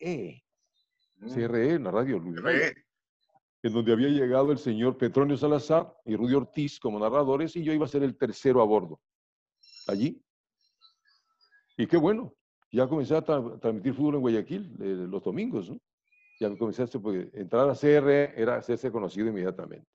Mm. 1.17 1.29
CRE, 1.35 1.79
la 1.79 1.91
radio 1.91 2.23
e. 2.49 2.75
En 3.63 3.73
donde 3.75 3.93
había 3.93 4.09
llegado 4.09 4.51
el 4.51 4.59
señor 4.59 4.97
Petronio 4.97 5.37
Salazar 5.37 5.95
y 6.07 6.17
Rudy 6.17 6.35
Ortiz 6.37 6.81
como 6.81 6.99
narradores 6.99 7.55
y 7.55 7.63
yo 7.63 7.75
iba 7.75 7.85
a 7.85 7.89
ser 7.89 8.03
el 8.03 8.17
tercero 8.17 8.63
a 8.63 8.65
bordo. 8.65 8.99
Allí. 9.87 10.23
Y 11.77 11.87
qué 11.87 11.97
bueno, 11.97 12.35
ya 12.71 12.87
comencé 12.87 13.17
a 13.17 13.23
transmitir 13.23 13.95
fútbol 13.95 14.17
en 14.17 14.21
Guayaquil 14.21 14.77
eh, 14.81 15.07
los 15.09 15.23
domingos. 15.23 15.73
Ya 16.41 16.55
comencé 16.57 16.83
a 16.83 16.87
pues, 16.87 17.29
entrar 17.35 17.69
a 17.69 17.75
CRE 17.75 18.33
era 18.41 18.57
hacerse 18.57 18.91
conocido 18.91 19.29
inmediatamente 19.29 19.87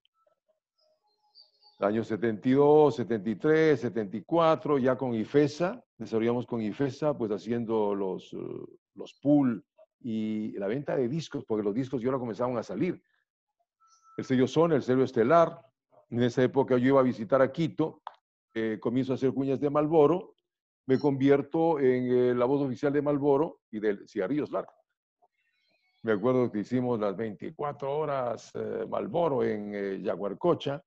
años 1.86 2.08
72, 2.08 2.96
73, 2.96 3.79
74, 3.79 4.77
ya 4.79 4.96
con 4.98 5.13
IFESA, 5.13 5.84
desarrollamos 5.98 6.46
con 6.48 6.62
IFESA, 6.62 7.15
pues 7.17 7.32
haciendo 7.32 7.94
los, 7.94 8.34
eh, 8.34 8.38
los 8.96 9.13
pool 9.13 9.63
y 10.00 10.58
la 10.58 10.67
venta 10.67 10.96
de 10.96 11.08
discos, 11.08 11.46
porque 11.46 11.63
los 11.63 11.75
discos 11.75 12.01
ya 12.01 12.08
ahora 12.08 12.20
comenzaban 12.20 12.58
a 12.58 12.63
salir. 12.63 13.01
El 14.17 14.25
sello 14.25 14.48
Son, 14.48 14.72
el 14.72 14.82
sello 14.82 15.03
Estelar. 15.03 15.62
En 16.10 16.24
esa 16.24 16.41
época 16.41 16.77
yo 16.77 16.88
iba 16.88 17.00
a 17.00 17.03
visitar 17.03 17.41
a 17.41 17.51
Quito, 17.51 18.01
eh, 18.58 18.80
comienzo 18.80 19.12
a 19.12 19.16
hacer 19.16 19.34
cuñas 19.34 19.60
de 19.60 19.70
Malboro, 19.70 20.34
me 20.86 20.98
convierto 20.98 21.80
en 21.80 22.12
eh, 22.12 22.34
la 22.34 22.46
voz 22.46 22.62
oficial 22.62 22.92
de 22.94 23.02
Malboro 23.02 23.60
y 23.72 23.80
del 23.80 24.08
Cigarrillos 24.08 24.52
Largo. 24.52 24.74
Me 26.04 26.14
acuerdo 26.14 26.52
que 26.52 26.60
hicimos 26.60 27.00
las 27.00 27.16
24 27.16 27.92
horas 27.92 28.54
Malboro 28.88 29.44
en 29.44 30.02
Yaguarcocha, 30.04 30.82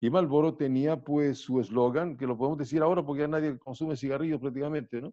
y 0.00 0.10
Malboro 0.10 0.54
tenía 0.54 0.96
pues 1.00 1.38
su 1.38 1.60
eslogan, 1.60 2.16
que 2.16 2.26
lo 2.26 2.36
podemos 2.36 2.58
decir 2.58 2.82
ahora 2.82 3.04
porque 3.04 3.22
ya 3.22 3.28
nadie 3.28 3.58
consume 3.58 3.96
cigarrillos 3.96 4.40
prácticamente, 4.40 5.00
¿no? 5.00 5.12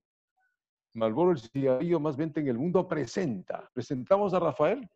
Malboro, 0.93 1.31
el 1.31 1.39
cigarrillo 1.39 1.99
más 1.99 2.17
venta 2.17 2.39
en 2.39 2.47
el 2.47 2.57
mundo, 2.57 2.87
presenta. 2.87 3.69
Presentamos 3.73 4.33
a 4.33 4.39
Rafael 4.39 4.87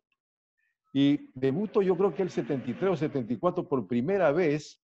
y 0.92 1.30
debuto 1.34 1.82
yo 1.82 1.96
creo 1.96 2.14
que 2.14 2.22
el 2.22 2.30
73 2.30 2.90
o 2.90 2.96
74 2.96 3.68
por 3.68 3.86
primera 3.86 4.30
vez 4.30 4.80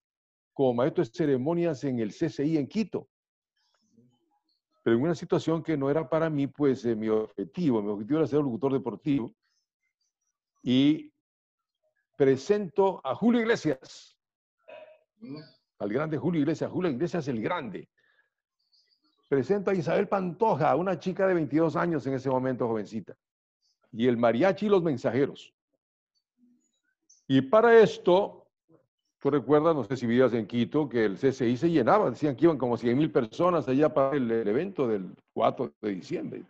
como 0.55 0.73
maestro 0.73 1.05
de 1.05 1.11
ceremonias 1.11 1.85
en 1.85 1.99
el 1.99 2.11
CCI 2.11 2.57
en 2.57 2.67
Quito. 2.67 3.09
Pero 4.83 4.97
en 4.97 5.03
una 5.03 5.15
situación 5.15 5.63
que 5.63 5.77
no 5.77 5.91
era 5.91 6.09
para 6.09 6.31
mí, 6.31 6.47
pues 6.47 6.85
eh, 6.85 6.97
mi 6.97 7.09
objetivo, 7.09 7.83
mi 7.83 7.91
objetivo 7.91 8.21
era 8.21 8.27
ser 8.27 8.39
locutor 8.39 8.73
deportivo. 8.73 9.35
Y 10.63 11.13
presento 12.17 13.01
a 13.05 13.15
Julio 13.15 13.41
Iglesias 13.41 14.15
al 15.79 15.93
grande 15.93 16.19
Julio 16.19 16.41
Iglesias. 16.41 16.71
Julio 16.71 16.91
Iglesias 16.91 17.29
el 17.29 17.41
grande. 17.41 17.89
Presento 19.29 19.71
a 19.71 19.75
Isabel 19.75 20.09
Pantoja, 20.09 20.75
una 20.77 20.99
chica 20.99 21.27
de 21.27 21.35
22 21.35 21.77
años 21.77 22.07
en 22.07 22.15
ese 22.15 22.31
momento, 22.31 22.69
jovencita. 22.69 23.17
Y 23.91 24.07
el 24.07 24.17
mariachi 24.17 24.67
y 24.67 24.69
los 24.69 24.83
mensajeros. 24.83 25.55
Y 27.27 27.41
para 27.43 27.79
esto, 27.81 28.44
tú 29.25 29.31
recuerdas, 29.31 29.75
no 29.75 29.83
sé 29.85 29.97
si 29.97 30.07
vivías 30.07 30.35
en 30.35 30.47
Quito, 30.47 30.87
que 30.87 31.07
el 31.07 31.17
CCI 31.17 31.57
se 31.57 31.71
llenaba, 31.71 32.11
decían 32.11 32.37
que 32.37 32.45
iban 32.45 32.59
como 32.59 32.77
100 32.77 32.99
mil 32.99 33.11
personas 33.11 33.67
allá 33.67 33.89
para 33.89 34.15
el, 34.15 34.31
evento 34.31 34.87
del 34.87 35.17
4 35.33 35.73
de 35.81 35.95
diciembre. 35.95 36.43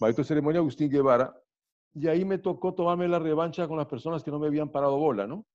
Maestro 0.00 0.24
de 0.24 0.26
ceremonia 0.26 0.58
Agustín 0.58 0.90
Guevara. 0.90 1.32
Y 1.94 2.08
ahí 2.08 2.24
me 2.24 2.38
tocó 2.38 2.74
tomarme 2.74 3.06
la 3.06 3.20
revancha 3.20 3.68
con 3.68 3.76
las 3.76 3.86
personas 3.86 4.24
que 4.24 4.32
no 4.32 4.40
me 4.40 4.48
habían 4.48 4.70
parado 4.70 4.98
bola, 4.98 5.28
¿no? 5.28 5.46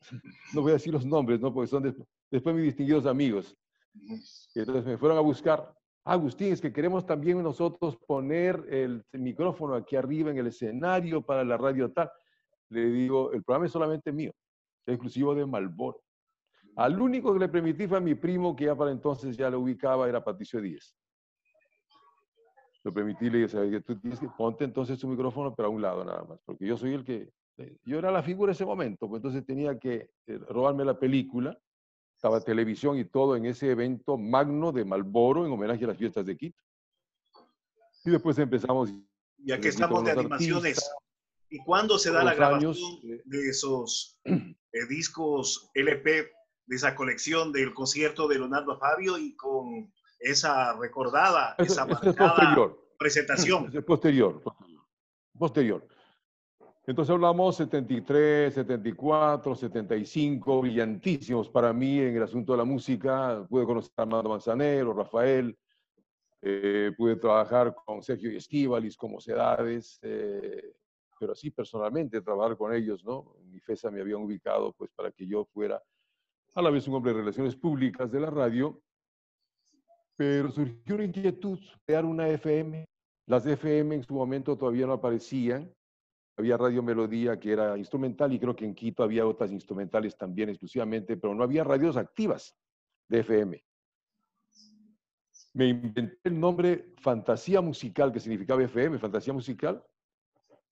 no 0.54 0.62
voy 0.62 0.70
a 0.70 0.74
decir 0.74 0.90
los 0.90 1.04
nombres, 1.04 1.38
¿no? 1.38 1.52
Porque 1.52 1.68
son 1.68 1.82
después 2.30 2.56
mis 2.56 2.64
distinguidos 2.64 3.04
amigos. 3.04 3.54
Y 4.54 4.60
entonces 4.60 4.86
me 4.86 4.96
fueron 4.96 5.18
a 5.18 5.20
buscar. 5.20 5.70
Agustín, 6.02 6.54
es 6.54 6.62
que 6.62 6.72
queremos 6.72 7.04
también 7.04 7.42
nosotros 7.42 7.98
poner 8.06 8.64
el 8.70 9.04
micrófono 9.12 9.74
aquí 9.74 9.96
arriba 9.96 10.30
en 10.30 10.38
el 10.38 10.46
escenario 10.46 11.20
para 11.20 11.44
la 11.44 11.58
radio 11.58 11.92
tal. 11.92 12.10
Le 12.70 12.86
digo, 12.86 13.32
el 13.32 13.42
programa 13.42 13.66
es 13.66 13.72
solamente 13.72 14.12
mío, 14.12 14.32
exclusivo 14.86 15.34
de 15.34 15.46
Malboro. 15.46 16.02
Al 16.76 17.00
único 17.00 17.32
que 17.32 17.40
le 17.40 17.48
permití 17.48 17.86
fue 17.86 17.98
a 17.98 18.00
mi 18.00 18.14
primo, 18.14 18.54
que 18.54 18.66
ya 18.66 18.76
para 18.76 18.90
entonces 18.90 19.36
ya 19.36 19.50
lo 19.50 19.60
ubicaba, 19.60 20.08
era 20.08 20.22
Patricio 20.22 20.60
Díez. 20.60 20.94
Lo 22.82 22.94
permití, 22.94 23.28
le 23.28 23.46
dije, 23.46 23.80
tú 23.82 23.98
tienes 23.98 24.18
que 24.18 24.28
ponte 24.28 24.64
entonces 24.64 24.98
tu 24.98 25.06
micrófono, 25.08 25.54
pero 25.54 25.68
a 25.68 25.70
un 25.70 25.82
lado 25.82 26.04
nada 26.04 26.24
más, 26.24 26.40
porque 26.44 26.66
yo 26.66 26.76
soy 26.76 26.94
el 26.94 27.04
que 27.04 27.30
este, 27.60 27.78
yo 27.84 27.98
era 27.98 28.10
la 28.10 28.22
figura 28.22 28.50
de 28.50 28.54
ese 28.54 28.64
momento, 28.64 29.08
pues 29.08 29.20
entonces 29.20 29.44
tenía 29.44 29.78
que 29.78 30.10
eh, 30.26 30.38
robarme 30.48 30.84
la 30.84 30.98
película, 30.98 31.58
estaba 32.14 32.40
televisión 32.40 32.98
y 32.98 33.04
todo 33.04 33.36
en 33.36 33.46
ese 33.46 33.70
evento 33.70 34.16
magno 34.18 34.72
de 34.72 34.84
Malboro 34.84 35.46
en 35.46 35.52
homenaje 35.52 35.84
a 35.84 35.88
las 35.88 35.96
fiestas 35.96 36.26
de 36.26 36.36
Quito. 36.36 36.60
Y 38.04 38.10
después 38.10 38.38
empezamos. 38.38 38.92
Y 39.38 39.52
aquí 39.52 39.68
estamos 39.68 40.04
de 40.04 40.12
animaciones. 40.12 40.90
¿Y 41.48 41.58
cuándo 41.58 41.98
se 41.98 42.12
da 42.12 42.22
la 42.22 42.34
grabación 42.34 42.74
eh, 43.02 43.22
de 43.24 43.48
esos 43.48 44.20
eh, 44.72 44.86
discos 44.88 45.70
LP, 45.74 46.30
de 46.66 46.76
esa 46.76 46.94
colección 46.94 47.52
del 47.52 47.74
concierto 47.74 48.28
de 48.28 48.38
Leonardo 48.38 48.78
Fabio 48.78 49.18
y 49.18 49.34
con 49.34 49.92
esa 50.20 50.78
recordada, 50.78 51.54
esa 51.58 51.86
presentación? 52.98 53.70
Es 53.74 53.82
posterior, 53.82 54.40
posterior. 54.40 54.82
posterior. 55.36 55.88
Entonces 56.86 57.12
hablamos 57.12 57.56
73, 57.56 58.54
74, 58.54 59.54
75, 59.54 60.60
brillantísimos 60.60 61.48
para 61.48 61.72
mí 61.72 62.00
en 62.00 62.16
el 62.16 62.22
asunto 62.22 62.52
de 62.52 62.58
la 62.58 62.64
música. 62.64 63.46
Pude 63.48 63.64
conocer 63.64 63.92
a 63.96 64.02
Armando 64.02 64.30
Manzanero, 64.30 64.92
Rafael, 64.92 65.56
eh, 66.42 66.92
pude 66.96 67.16
trabajar 67.16 67.74
con 67.74 68.02
Sergio 68.02 68.32
y 68.32 68.36
Estíbalis 68.36 68.96
como 68.96 69.20
Sedades, 69.20 69.98
eh, 70.02 70.72
pero 71.20 71.32
así 71.32 71.50
personalmente 71.50 72.22
trabajar 72.22 72.56
con 72.56 72.74
ellos, 72.74 73.04
¿no? 73.04 73.36
Mi 73.44 73.60
FESA 73.60 73.90
me 73.90 74.00
habían 74.00 74.22
ubicado 74.22 74.72
pues 74.72 74.90
para 74.92 75.12
que 75.12 75.26
yo 75.26 75.44
fuera 75.44 75.80
a 76.54 76.62
la 76.62 76.70
vez 76.70 76.88
un 76.88 76.94
hombre 76.94 77.12
de 77.12 77.20
relaciones 77.20 77.54
públicas 77.54 78.10
de 78.10 78.20
la 78.20 78.30
radio, 78.30 78.82
pero 80.16 80.50
surgió 80.50 80.94
una 80.94 81.04
inquietud, 81.04 81.58
crear 81.84 82.06
una 82.06 82.26
FM. 82.28 82.88
Las 83.26 83.44
FM 83.44 83.96
en 83.96 84.02
su 84.02 84.14
momento 84.14 84.56
todavía 84.56 84.86
no 84.86 84.94
aparecían, 84.94 85.70
había 86.38 86.56
Radio 86.56 86.82
Melodía 86.82 87.38
que 87.38 87.52
era 87.52 87.76
instrumental 87.76 88.32
y 88.32 88.40
creo 88.40 88.56
que 88.56 88.64
en 88.64 88.74
Quito 88.74 89.02
había 89.02 89.26
otras 89.26 89.52
instrumentales 89.52 90.16
también 90.16 90.48
exclusivamente, 90.48 91.18
pero 91.18 91.34
no 91.34 91.44
había 91.44 91.64
radios 91.64 91.98
activas 91.98 92.56
de 93.08 93.20
FM. 93.20 93.62
Me 95.52 95.66
inventé 95.66 96.18
el 96.24 96.40
nombre 96.40 96.94
Fantasía 96.96 97.60
Musical, 97.60 98.10
que 98.10 98.20
significaba 98.20 98.62
FM, 98.62 98.98
Fantasía 98.98 99.34
Musical. 99.34 99.84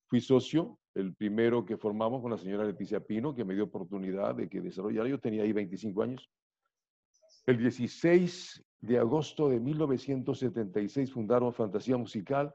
Fui 0.08 0.20
socio, 0.20 0.78
el 0.94 1.14
primero 1.14 1.64
que 1.64 1.76
formamos 1.76 2.22
con 2.22 2.30
la 2.30 2.38
señora 2.38 2.64
Leticia 2.64 3.00
Pino, 3.00 3.34
que 3.34 3.44
me 3.44 3.54
dio 3.54 3.64
oportunidad 3.64 4.34
de 4.34 4.48
que 4.48 4.60
desarrollara. 4.60 5.08
Yo 5.08 5.20
tenía 5.20 5.42
ahí 5.42 5.52
25 5.52 6.02
años. 6.02 6.30
El 7.46 7.58
16 7.58 8.64
de 8.80 8.98
agosto 8.98 9.48
de 9.48 9.60
1976 9.60 11.12
fundaron 11.12 11.52
Fantasía 11.52 11.96
Musical 11.96 12.54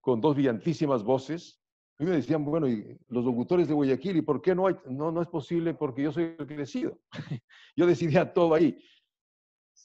con 0.00 0.20
dos 0.20 0.34
brillantísimas 0.34 1.02
voces, 1.02 1.64
mí 1.98 2.06
me 2.06 2.16
decían, 2.16 2.44
bueno, 2.44 2.68
y 2.68 2.98
los 3.08 3.24
locutores 3.24 3.68
de 3.68 3.74
Guayaquil, 3.74 4.16
¿y 4.16 4.22
por 4.22 4.42
qué 4.42 4.54
no 4.54 4.66
hay? 4.66 4.76
No, 4.86 5.12
no 5.12 5.22
es 5.22 5.28
posible 5.28 5.74
porque 5.74 6.02
yo 6.02 6.12
soy 6.12 6.34
el 6.38 6.46
que 6.46 6.56
decido. 6.56 6.98
yo 7.76 7.86
decidía 7.86 8.32
todo 8.32 8.54
ahí. 8.54 8.76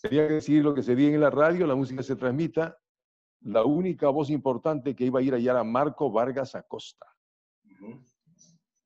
Tenía 0.01 0.27
que 0.27 0.35
decidir 0.35 0.63
lo 0.63 0.73
que 0.73 0.81
se 0.81 0.95
diga 0.95 1.13
en 1.13 1.21
la 1.21 1.29
radio, 1.29 1.67
la 1.67 1.75
música 1.75 2.01
se 2.01 2.15
transmita. 2.15 2.77
La 3.41 3.63
única 3.63 4.09
voz 4.09 4.29
importante 4.29 4.95
que 4.95 5.05
iba 5.05 5.19
a 5.19 5.23
ir 5.23 5.33
allá 5.33 5.51
era 5.51 5.63
Marco 5.63 6.11
Vargas 6.11 6.55
Acosta. 6.55 7.07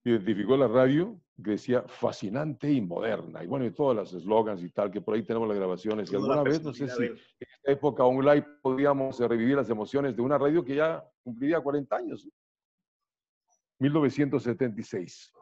Identificó 0.03 0.57
la 0.57 0.67
radio 0.67 1.19
que 1.41 1.51
decía 1.51 1.83
fascinante 1.87 2.71
y 2.71 2.81
moderna. 2.81 3.43
Y 3.43 3.47
bueno, 3.47 3.65
y 3.65 3.71
todas 3.71 3.95
las 3.97 4.13
eslogans 4.13 4.61
y 4.61 4.69
tal, 4.69 4.91
que 4.91 5.01
por 5.01 5.15
ahí 5.15 5.23
tenemos 5.23 5.47
las 5.47 5.57
grabaciones. 5.57 6.11
Y 6.11 6.15
alguna 6.15 6.43
vez, 6.43 6.61
no 6.61 6.73
sé 6.73 6.87
si 6.87 7.03
en 7.03 7.17
esta 7.39 7.71
época 7.71 8.03
online 8.03 8.45
podíamos 8.61 9.19
revivir 9.19 9.55
las 9.55 9.69
emociones 9.69 10.15
de 10.15 10.21
una 10.21 10.37
radio 10.37 10.63
que 10.63 10.75
ya 10.75 11.03
cumpliría 11.23 11.59
40 11.59 11.95
años. 11.95 12.27
1976. 13.79 15.33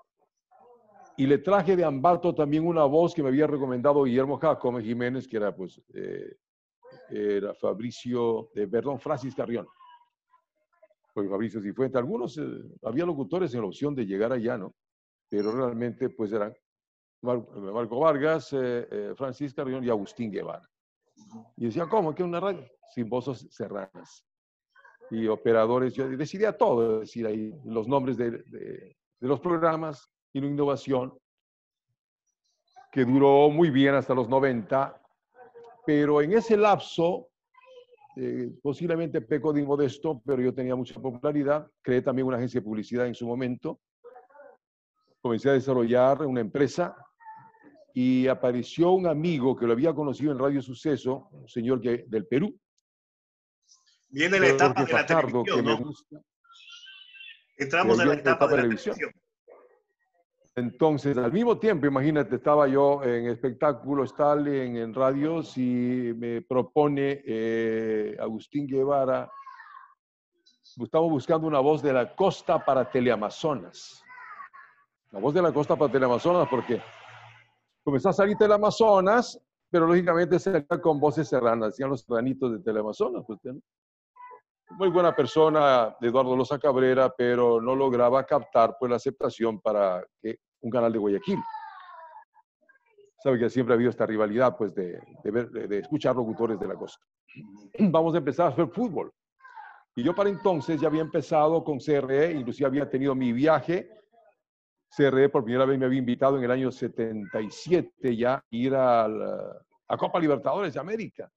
Y 1.18 1.28
le 1.28 1.38
traje 1.40 1.76
de 1.76 1.84
Ambato 1.84 2.34
también 2.34 2.66
una 2.66 2.86
voz 2.86 3.14
que 3.14 3.22
me 3.22 3.30
había 3.30 3.48
recomendado 3.48 4.04
Guillermo 4.04 4.38
Jacome 4.38 4.82
Jiménez, 4.82 5.28
que 5.28 5.38
era 5.38 5.54
pues 5.54 5.82
eh, 5.94 6.38
era 7.12 7.54
Fabricio, 7.54 8.50
de, 8.54 8.68
perdón, 8.68 9.00
Francis 9.00 9.36
Carrión. 9.36 9.68
Pues 11.14 11.30
Fabricio 11.30 11.62
Cifuente. 11.62 11.98
Algunos, 11.98 12.38
eh, 12.38 12.44
había 12.84 13.06
locutores 13.06 13.54
en 13.54 13.62
la 13.62 13.68
opción 13.68 13.94
de 13.94 14.06
llegar 14.06 14.32
allá, 14.32 14.58
¿no? 14.58 14.74
Pero 15.30 15.52
realmente 15.52 16.10
pues 16.10 16.32
eran 16.32 16.54
Marco 17.22 18.00
Vargas, 18.00 18.50
eh, 18.54 19.14
Francis 19.16 19.54
Carrión 19.54 19.84
y 19.84 19.90
Agustín 19.90 20.32
Guevara. 20.32 20.68
Y 21.58 21.66
decía, 21.66 21.88
¿cómo? 21.88 22.16
¿Qué 22.16 22.24
una 22.24 22.40
radio? 22.40 22.66
Sin 22.94 23.08
voces 23.08 23.48
serranas. 23.52 24.26
Y 25.10 25.28
operadores, 25.28 25.94
yo 25.94 26.08
decidía 26.10 26.58
todo, 26.58 27.02
decir 27.02 27.28
ahí 27.28 27.54
los 27.66 27.88
nombres 27.88 28.18
de, 28.18 28.32
de, 28.32 28.96
de 29.20 29.28
los 29.28 29.40
programas, 29.40 30.10
y 30.34 30.40
una 30.40 30.48
innovación 30.48 31.18
que 32.92 33.06
duró 33.06 33.50
muy 33.50 33.70
bien 33.70 33.96
hasta 33.96 34.14
los 34.14 34.28
90, 34.28 35.01
pero 35.94 36.22
en 36.22 36.32
ese 36.32 36.56
lapso, 36.56 37.28
eh, 38.16 38.50
posiblemente 38.64 39.20
peco 39.20 39.52
de 39.52 39.60
inmodesto, 39.60 40.22
pero 40.26 40.42
yo 40.42 40.54
tenía 40.54 40.74
mucha 40.74 40.94
popularidad, 40.94 41.70
creé 41.82 42.02
también 42.02 42.28
una 42.30 42.38
agencia 42.38 42.62
de 42.62 42.64
publicidad 42.64 43.08
en 43.08 43.14
su 43.14 43.28
momento, 43.28 43.82
comencé 45.20 45.50
a 45.50 45.54
desarrollar 45.54 46.26
una 46.26 46.40
empresa 46.40 46.96
y 47.94 48.26
apareció 48.28 48.92
un 48.92 49.06
amigo 49.06 49.54
que 49.54 49.68
lo 49.68 49.74
había 49.74 49.94
conocido 49.94 50.32
en 50.32 50.40
Radio 50.40 50.62
Suceso, 50.62 51.28
un 51.34 51.50
señor 51.50 51.82
que, 51.82 52.06
del 52.08 52.26
Perú. 52.26 52.58
Viene 54.12 54.40
la 54.40 54.48
etapa 54.48 54.86
de 54.86 54.94
la 54.94 55.06
televisión, 55.06 55.66
¿no? 55.66 56.22
Entramos 57.58 58.00
en 58.00 58.08
la 58.08 58.14
etapa, 58.14 58.48
de 58.48 58.56
la 58.56 58.62
televisión. 58.62 58.96
Entonces, 60.56 61.18
al 61.18 61.32
mismo 61.32 61.58
tiempo, 61.58 61.86
imagínate, 61.86 62.36
estaba 62.36 62.68
yo 62.68 63.02
en 63.04 63.28
espectáculo, 63.28 64.04
Stalin, 64.04 64.76
en 64.76 64.94
radios 64.94 65.58
y 65.58 66.14
me 66.16 66.42
propone 66.42 67.22
eh, 67.26 68.18
Agustín 68.20 68.68
Guevara, 68.68 69.32
estamos 70.80 71.10
buscando 71.10 71.48
una 71.48 71.60
voz 71.60 71.82
de 71.82 71.94
la 71.94 72.16
costa 72.16 72.64
para 72.64 72.90
Teleamazonas. 72.90 74.04
La 75.12 75.20
voz 75.20 75.34
de 75.34 75.42
la 75.42 75.54
costa 75.54 75.78
para 75.78 75.92
Teleamazonas, 75.92 76.48
porque 76.50 76.82
comenzó 77.84 78.10
a 78.10 78.14
salir 78.14 78.38
Teleamazonas, 78.38 79.42
pero 79.70 79.88
lógicamente 79.88 80.38
se 80.38 80.66
con 80.82 81.00
voces 81.00 81.30
serranas, 81.30 81.70
decían 81.70 81.90
los 81.90 82.02
serranitos 82.02 82.52
de 82.52 82.60
Teleamazonas. 82.60 83.24
Pues, 83.26 83.40
muy 84.78 84.90
buena 84.90 85.16
persona, 85.16 85.96
Eduardo 86.02 86.36
Loza 86.36 86.60
Cabrera, 86.60 87.14
pero 87.16 87.62
no 87.62 87.76
lograba 87.76 88.24
captar 88.26 88.76
pues, 88.80 88.90
la 88.90 88.96
aceptación 88.96 89.60
para 89.60 90.04
que 90.22 90.38
un 90.62 90.70
canal 90.70 90.92
de 90.92 91.00
Guayaquil. 91.00 91.40
Sabe 93.24 93.40
que 93.40 93.50
siempre 93.50 93.74
ha 93.74 93.76
habido 93.76 93.92
esta 93.92 94.06
rivalidad 94.06 94.58
pues, 94.58 94.74
de, 94.74 95.00
de, 95.24 95.68
de 95.68 95.80
escuchar 95.80 96.16
locutores 96.16 96.60
de 96.60 96.68
la 96.68 96.76
costa. 96.76 97.06
Vamos 97.80 98.16
a 98.16 98.18
empezar 98.18 98.48
a 98.48 98.50
hacer 98.50 98.68
fútbol. 98.68 99.12
Y 99.96 100.04
yo 100.04 100.16
para 100.16 100.30
entonces 100.30 100.80
ya 100.80 100.88
había 100.88 101.02
empezado 101.02 101.64
con 101.64 101.78
CRE, 101.78 102.32
inclusive 102.32 102.68
había 102.68 102.90
tenido 102.90 103.14
mi 103.14 103.34
viaje. 103.34 103.90
CRE 104.96 105.30
por 105.30 105.44
primera 105.44 105.66
vez 105.66 105.78
me 105.78 105.86
había 105.86 106.00
invitado 106.00 106.38
en 106.38 106.44
el 106.44 106.52
año 106.52 106.72
77 106.72 108.16
ya 108.16 108.36
a 108.36 108.44
ir 108.50 108.74
a, 108.74 109.08
la, 109.08 109.62
a 109.88 109.98
Copa 109.98 110.20
Libertadores 110.20 110.74
de 110.74 110.80
América 110.80 111.32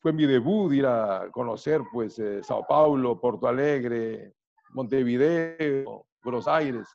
fue 0.00 0.12
mi 0.12 0.26
debut 0.26 0.72
ir 0.72 0.86
a 0.86 1.28
conocer 1.30 1.82
pues 1.92 2.18
eh, 2.18 2.42
Sao 2.42 2.66
Paulo, 2.66 3.20
Porto 3.20 3.46
Alegre, 3.46 4.34
Montevideo, 4.70 6.06
Buenos 6.22 6.48
Aires. 6.48 6.88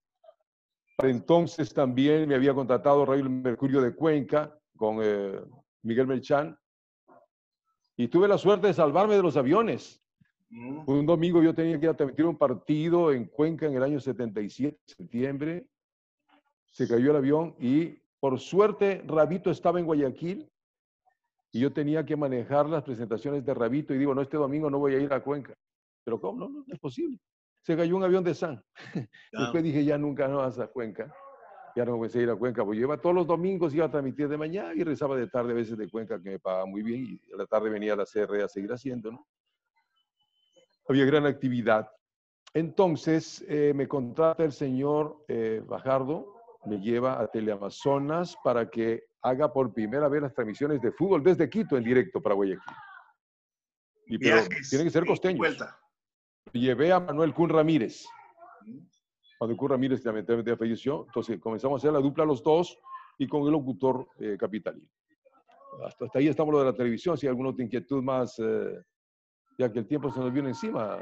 Para 0.98 1.10
entonces 1.10 1.74
también 1.74 2.28
me 2.28 2.36
había 2.36 2.54
contratado 2.54 3.06
Radio 3.06 3.30
Mercurio 3.30 3.82
de 3.82 3.96
Cuenca 3.96 4.56
con 4.76 4.98
eh, 5.02 5.40
Miguel 5.84 6.08
Melchán 6.08 6.58
y 7.98 8.08
tuve 8.08 8.28
la 8.28 8.38
suerte 8.38 8.68
de 8.68 8.74
salvarme 8.74 9.16
de 9.16 9.22
los 9.22 9.38
aviones. 9.38 10.02
Mm. 10.50 10.84
Un 10.86 11.06
domingo 11.06 11.42
yo 11.42 11.54
tenía 11.54 11.80
que 11.80 11.86
ir 11.86 11.92
a 11.92 11.98
transmitir 11.98 12.26
un 12.26 12.38
partido 12.38 13.12
en 13.12 13.26
Cuenca 13.26 13.68
en 13.68 13.76
el 13.76 13.84
año 13.84 14.00
77, 14.00 14.78
septiembre. 14.86 15.68
Se 16.72 16.88
cayó 16.88 17.12
el 17.12 17.18
avión 17.18 17.56
y 17.60 18.00
por 18.20 18.40
suerte 18.40 19.04
Rabito 19.06 19.52
estaba 19.52 19.80
en 19.80 19.86
Guayaquil 19.86 20.51
y 21.52 21.60
yo 21.60 21.74
tenía 21.74 22.06
que 22.06 22.16
manejar 22.16 22.70
las 22.70 22.84
presentaciones 22.84 23.46
de 23.46 23.54
Rabito 23.54 23.94
y 23.94 23.98
digo, 23.98 24.16
no, 24.16 24.22
este 24.22 24.38
domingo 24.38 24.70
no 24.70 24.80
voy 24.80 24.96
a 24.96 25.00
ir 25.00 25.12
a 25.12 25.22
Cuenca. 25.22 25.54
Pero 26.04 26.20
¿cómo? 26.20 26.40
No, 26.40 26.50
no, 26.50 26.66
es 26.68 26.80
posible. 26.80 27.20
Se 27.62 27.76
cayó 27.76 27.96
un 27.96 28.04
avión 28.04 28.24
de 28.24 28.34
San. 28.34 28.64
Después 29.32 29.64
dije, 29.64 29.84
ya 29.84 29.98
nunca 29.98 30.28
no 30.28 30.38
vas 30.38 30.60
a 30.60 30.68
Cuenca. 30.68 31.14
Ya 31.76 31.86
no 31.86 31.98
voy 31.98 32.10
a 32.14 32.18
ir 32.18 32.30
a 32.30 32.36
Cuenca. 32.36 32.64
Pues 32.64 32.80
yo 32.80 32.86
iba 32.86 32.98
todos 32.98 33.16
los 33.16 33.28
domingos, 33.28 33.74
iba 33.74 33.86
a 33.86 33.92
transmitir 33.92 34.30
de 34.30 34.38
mañana 34.38 34.74
y 34.74 34.84
rezaba 34.84 35.16
de 35.18 35.28
tarde 35.28 35.52
a 35.52 35.56
veces 35.56 35.78
de 35.78 35.90
Cuenca, 35.90 36.22
que 36.22 36.32
me 36.32 36.40
pagaba 36.40 36.66
muy 36.66 36.84
bien. 36.84 37.06
Y 37.06 37.34
a 37.34 37.38
la 37.38 37.46
tarde 37.46 37.70
venía 37.70 37.94
a 37.94 37.98
la 37.98 38.06
CR 38.06 38.42
a 38.44 38.48
seguir 38.48 38.72
haciendo, 38.72 39.12
¿no? 39.12 39.28
Había 40.88 41.06
gran 41.06 41.26
actividad. 41.26 41.90
Entonces 42.54 43.46
eh, 43.48 43.74
me 43.76 43.88
contrata 43.88 44.44
el 44.44 44.52
señor 44.52 45.24
eh, 45.28 45.62
Bajardo, 45.66 46.34
me 46.66 46.80
lleva 46.80 47.22
a 47.22 47.28
Teleamazonas 47.28 48.36
para 48.44 48.70
que 48.70 49.11
haga 49.22 49.52
por 49.52 49.74
primera 49.74 50.08
vez 50.08 50.22
las 50.22 50.34
transmisiones 50.34 50.82
de 50.82 50.92
fútbol 50.92 51.24
desde 51.24 51.50
Quito 51.50 51.78
en 51.78 51.84
directo 51.84 52.22
para 52.22 52.36
Guayaquil. 52.36 52.76
Y 54.08 54.18
pero 54.18 54.44
tiene 54.70 54.86
que 54.86 54.90
ser 54.90 55.06
costeño. 55.06 55.42
Llevé 56.52 56.92
a 56.92 57.00
Manuel 57.00 57.34
Cun 57.34 57.50
Ramírez. 57.50 58.06
Cuando 59.38 59.56
Cun 59.56 59.70
Ramírez 59.70 60.04
lamentablemente 60.04 60.58
falleció, 60.58 61.06
entonces 61.08 61.40
comenzamos 61.40 61.78
a 61.78 61.80
hacer 61.82 61.94
la 61.94 62.00
dupla 62.00 62.26
los 62.26 62.44
dos 62.44 62.78
y 63.18 63.28
con 63.28 63.44
el 63.44 63.52
locutor 63.52 64.08
eh, 64.20 64.38
capitalino. 64.38 64.88
Hasta, 65.86 66.06
hasta, 66.06 66.20
ahí 66.20 66.28
estamos 66.28 66.52
lo 66.54 66.60
de 66.60 66.66
la 66.66 66.76
televisión. 66.76 67.18
Si 67.18 67.26
hay 67.26 67.30
alguna 67.30 67.50
otra 67.50 67.64
inquietud 67.64 68.04
más, 68.04 68.38
eh, 68.40 68.82
ya 69.58 69.72
que 69.72 69.80
el 69.80 69.88
tiempo 69.88 70.12
se 70.12 70.20
nos 70.20 70.34
viene 70.34 70.50
encima. 70.50 70.98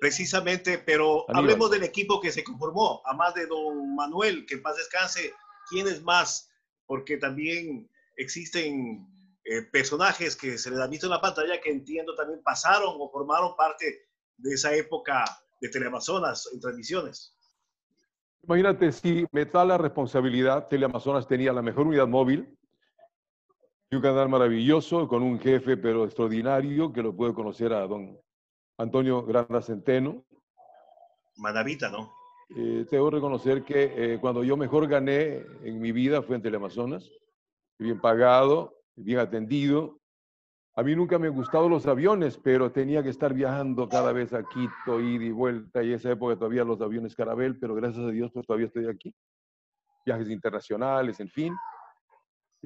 Precisamente, 0.00 0.78
pero 0.78 1.24
hablemos 1.30 1.70
del 1.70 1.84
equipo 1.84 2.20
que 2.20 2.30
se 2.30 2.44
conformó, 2.44 3.00
a 3.06 3.14
más 3.14 3.34
de 3.34 3.46
don 3.46 3.94
Manuel, 3.94 4.44
que 4.44 4.54
en 4.54 4.62
paz 4.62 4.76
descanse. 4.76 5.32
¿Quiénes 5.70 6.02
más 6.02 6.53
porque 6.86 7.16
también 7.16 7.90
existen 8.16 9.06
eh, 9.44 9.62
personajes 9.72 10.36
que 10.36 10.58
se 10.58 10.70
les 10.70 10.78
ha 10.80 10.86
visto 10.86 11.06
en 11.06 11.10
la 11.10 11.20
pantalla 11.20 11.60
que 11.60 11.70
entiendo 11.70 12.14
también 12.14 12.42
pasaron 12.42 12.94
o 12.98 13.10
formaron 13.10 13.56
parte 13.56 14.08
de 14.36 14.54
esa 14.54 14.74
época 14.74 15.24
de 15.60 15.68
Teleamazonas 15.68 16.48
en 16.52 16.60
transmisiones. 16.60 17.36
Imagínate 18.42 18.92
si 18.92 19.24
me 19.32 19.44
da 19.46 19.64
la 19.64 19.78
responsabilidad, 19.78 20.68
Teleamazonas 20.68 21.26
tenía 21.26 21.52
la 21.52 21.62
mejor 21.62 21.86
unidad 21.86 22.06
móvil, 22.06 22.56
y 23.90 23.96
un 23.96 24.02
canal 24.02 24.28
maravilloso 24.28 25.06
con 25.08 25.22
un 25.22 25.38
jefe 25.38 25.76
pero 25.76 26.04
extraordinario 26.04 26.92
que 26.92 27.02
lo 27.02 27.14
puede 27.14 27.34
conocer 27.34 27.72
a 27.72 27.86
don 27.86 28.18
Antonio 28.78 29.22
Granda 29.24 29.62
Centeno. 29.62 30.24
Manavita, 31.36 31.90
¿no? 31.90 32.12
Eh, 32.56 32.86
que 32.88 33.10
reconocer 33.10 33.64
que 33.64 33.92
eh, 33.96 34.18
cuando 34.20 34.44
yo 34.44 34.56
mejor 34.56 34.86
gané 34.86 35.44
en 35.64 35.80
mi 35.80 35.90
vida 35.90 36.22
fue 36.22 36.36
en 36.36 36.42
Teleamazonas, 36.42 37.10
bien 37.78 38.00
pagado, 38.00 38.80
bien 38.94 39.18
atendido. 39.18 39.98
A 40.76 40.82
mí 40.84 40.94
nunca 40.94 41.18
me 41.18 41.26
han 41.26 41.34
gustado 41.34 41.68
los 41.68 41.86
aviones, 41.86 42.38
pero 42.38 42.70
tenía 42.70 43.02
que 43.02 43.08
estar 43.08 43.34
viajando 43.34 43.88
cada 43.88 44.12
vez 44.12 44.32
a 44.32 44.44
Quito, 44.44 45.00
ir 45.00 45.22
y 45.22 45.32
vuelta, 45.32 45.82
y 45.82 45.92
esa 45.92 46.12
época 46.12 46.36
todavía 46.36 46.64
los 46.64 46.80
aviones 46.80 47.16
Carabel, 47.16 47.58
pero 47.58 47.74
gracias 47.74 48.04
a 48.04 48.10
Dios 48.10 48.30
pues 48.32 48.46
todavía 48.46 48.66
estoy 48.66 48.86
aquí. 48.86 49.12
Viajes 50.06 50.30
internacionales, 50.30 51.18
en 51.18 51.28
fin. 51.28 51.54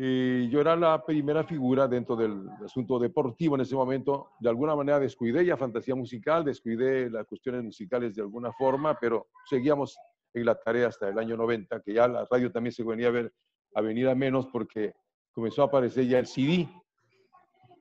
Y 0.00 0.48
yo 0.48 0.60
era 0.60 0.76
la 0.76 1.04
primera 1.04 1.42
figura 1.42 1.88
dentro 1.88 2.14
del 2.14 2.48
asunto 2.64 3.00
deportivo 3.00 3.56
en 3.56 3.62
ese 3.62 3.74
momento. 3.74 4.30
De 4.38 4.48
alguna 4.48 4.76
manera 4.76 5.00
descuidé 5.00 5.44
ya 5.44 5.56
fantasía 5.56 5.96
musical, 5.96 6.44
descuidé 6.44 7.10
las 7.10 7.26
cuestiones 7.26 7.64
musicales 7.64 8.14
de 8.14 8.22
alguna 8.22 8.52
forma, 8.52 8.96
pero 9.00 9.26
seguíamos 9.50 9.98
en 10.32 10.44
la 10.44 10.54
tarea 10.54 10.86
hasta 10.86 11.08
el 11.08 11.18
año 11.18 11.36
90, 11.36 11.80
que 11.80 11.94
ya 11.94 12.06
la 12.06 12.24
radio 12.30 12.52
también 12.52 12.72
se 12.72 12.84
venía 12.84 13.08
a 13.08 13.10
ver 13.10 13.32
a 13.74 13.80
venir 13.80 14.08
a 14.08 14.14
menos 14.14 14.46
porque 14.52 14.94
comenzó 15.32 15.62
a 15.62 15.66
aparecer 15.66 16.06
ya 16.06 16.20
el 16.20 16.28
CD. 16.28 16.68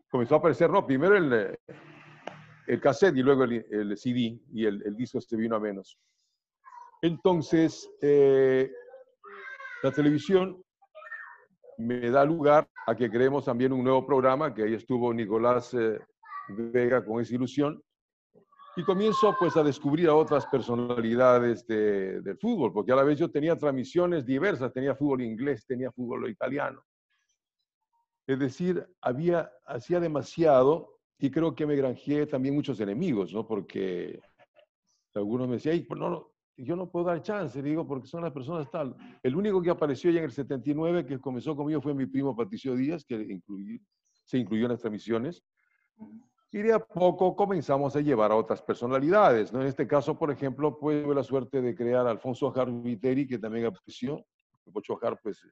Comenzó 0.10 0.34
a 0.34 0.38
aparecer, 0.40 0.72
no, 0.72 0.88
primero 0.88 1.16
el, 1.16 1.56
el 2.66 2.82
cassette 2.82 3.18
y 3.18 3.22
luego 3.22 3.44
el, 3.44 3.64
el 3.70 3.96
CD 3.96 4.42
y 4.52 4.66
el, 4.66 4.82
el, 4.88 4.98
disco 4.98 5.22
se 5.22 5.36
vino 5.36 5.56
a 5.56 5.60
menos. 5.60 6.00
Entonces, 7.00 7.88
eh, 8.02 8.72
la 9.84 9.92
televisión 9.92 10.64
me 11.78 12.10
da 12.10 12.26
lugar 12.26 12.68
a 12.86 12.96
que 12.96 13.10
creemos 13.10 13.46
también 13.46 13.72
un 13.72 13.84
nuevo 13.84 14.06
programa, 14.06 14.54
que 14.54 14.64
ahí 14.64 14.74
estuvo 14.74 15.14
Nicolás 15.14 15.74
eh, 15.74 16.00
Vega 16.50 17.04
con 17.06 17.22
esa 17.22 17.36
ilusión, 17.36 17.82
Y 18.76 18.84
comienzo 18.84 19.36
pues 19.40 19.58
a 19.58 19.64
descubrir 19.64 20.08
a 20.08 20.16
otras 20.16 20.46
personalidades 20.46 21.66
del 21.66 22.38
fútbol, 22.40 22.72
porque 22.72 22.92
a 22.92 22.96
la 22.96 23.04
vez 23.04 23.18
yo 23.18 23.30
tenía 23.30 23.58
transmisiones 23.58 24.26
diversas, 24.26 24.72
tenía 24.72 24.96
fútbol 24.96 25.22
inglés, 25.22 25.66
tenía 25.66 25.92
fútbol 25.92 26.30
italiano. 26.30 26.84
Es 28.28 28.38
decir, 28.38 28.86
había, 29.02 29.52
hacía 29.66 30.00
demasiado 30.00 31.00
y 31.18 31.32
creo 31.32 31.56
que 31.56 31.66
me 31.66 31.76
granjeé 31.76 32.28
también 32.28 32.54
muchos 32.54 32.80
enemigos, 32.80 33.34
¿no? 33.34 33.48
Porque 33.48 34.20
algunos 35.16 35.48
me 35.48 35.56
decían, 35.56 35.84
pues 35.88 36.00
no, 36.00 36.10
no, 36.10 36.32
yo 36.58 36.76
no 36.76 36.90
puedo 36.90 37.06
dar 37.06 37.22
chance, 37.22 37.62
digo, 37.62 37.86
porque 37.88 38.08
son 38.08 38.24
las 38.24 38.32
personas 38.32 38.70
tal. 38.72 38.96
El 39.22 39.36
único 39.36 39.62
que 39.62 39.70
apareció 39.70 40.10
ya 40.10 40.20
en 40.20 40.26
el 40.26 40.32
79, 40.32 41.06
que 41.06 41.20
comenzó 41.20 41.56
conmigo, 41.56 41.82
fue 41.82 41.94
mi 41.94 42.08
primo 42.08 42.36
Patricio 42.36 42.76
Díaz, 42.76 43.06
que 43.06 43.40
se 44.24 44.38
incluyó 44.38 44.66
en 44.66 44.72
las 44.72 44.82
transmisiones. 44.82 45.44
Y 46.52 46.60
de 46.60 46.74
a 46.74 46.80
poco 46.80 47.36
comenzamos 47.36 47.96
a 47.96 48.02
llevar 48.02 48.32
a 48.32 48.36
otras 48.36 48.62
personalidades. 48.62 49.52
¿no? 49.54 49.62
En 49.62 49.68
este 49.68 49.86
caso, 49.86 50.18
por 50.18 50.32
ejemplo, 50.32 50.80
pues, 50.80 51.04
tuve 51.04 51.14
la 51.14 51.24
suerte 51.24 51.62
de 51.62 51.76
crear 51.76 52.08
a 52.08 52.12
Alfonso 52.12 52.52
Viteri, 52.82 53.28
que 53.28 53.38
también 53.38 53.66
apareció. 53.66 54.26
Pocho 54.74 54.98
Ajar, 54.98 55.20
pues, 55.22 55.46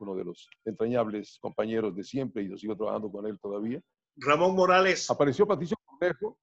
uno 0.00 0.14
de 0.14 0.24
los 0.24 0.48
entrañables 0.64 1.38
compañeros 1.40 1.94
de 1.94 2.02
siempre, 2.02 2.42
y 2.42 2.50
yo 2.50 2.56
sigo 2.56 2.76
trabajando 2.76 3.10
con 3.10 3.26
él 3.26 3.38
todavía. 3.38 3.80
Ramón 4.16 4.54
Morales. 4.54 5.10
Apareció 5.10 5.46
Patricio 5.46 5.76
Cornejo. 5.84 6.38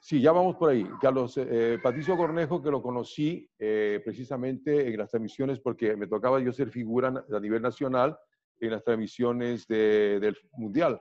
Sí, 0.00 0.20
ya 0.20 0.32
vamos 0.32 0.56
por 0.56 0.70
ahí. 0.70 0.86
Carlos, 1.00 1.36
eh, 1.38 1.78
Patricio 1.82 2.16
Cornejo, 2.16 2.62
que 2.62 2.70
lo 2.70 2.82
conocí 2.82 3.48
eh, 3.58 4.00
precisamente 4.04 4.88
en 4.88 4.98
las 4.98 5.10
transmisiones, 5.10 5.60
porque 5.60 5.96
me 5.96 6.06
tocaba 6.06 6.40
yo 6.40 6.52
ser 6.52 6.70
figura 6.70 7.08
a 7.08 7.40
nivel 7.40 7.62
nacional 7.62 8.16
en 8.60 8.70
las 8.70 8.84
transmisiones 8.84 9.66
del 9.66 10.36
Mundial. 10.52 11.00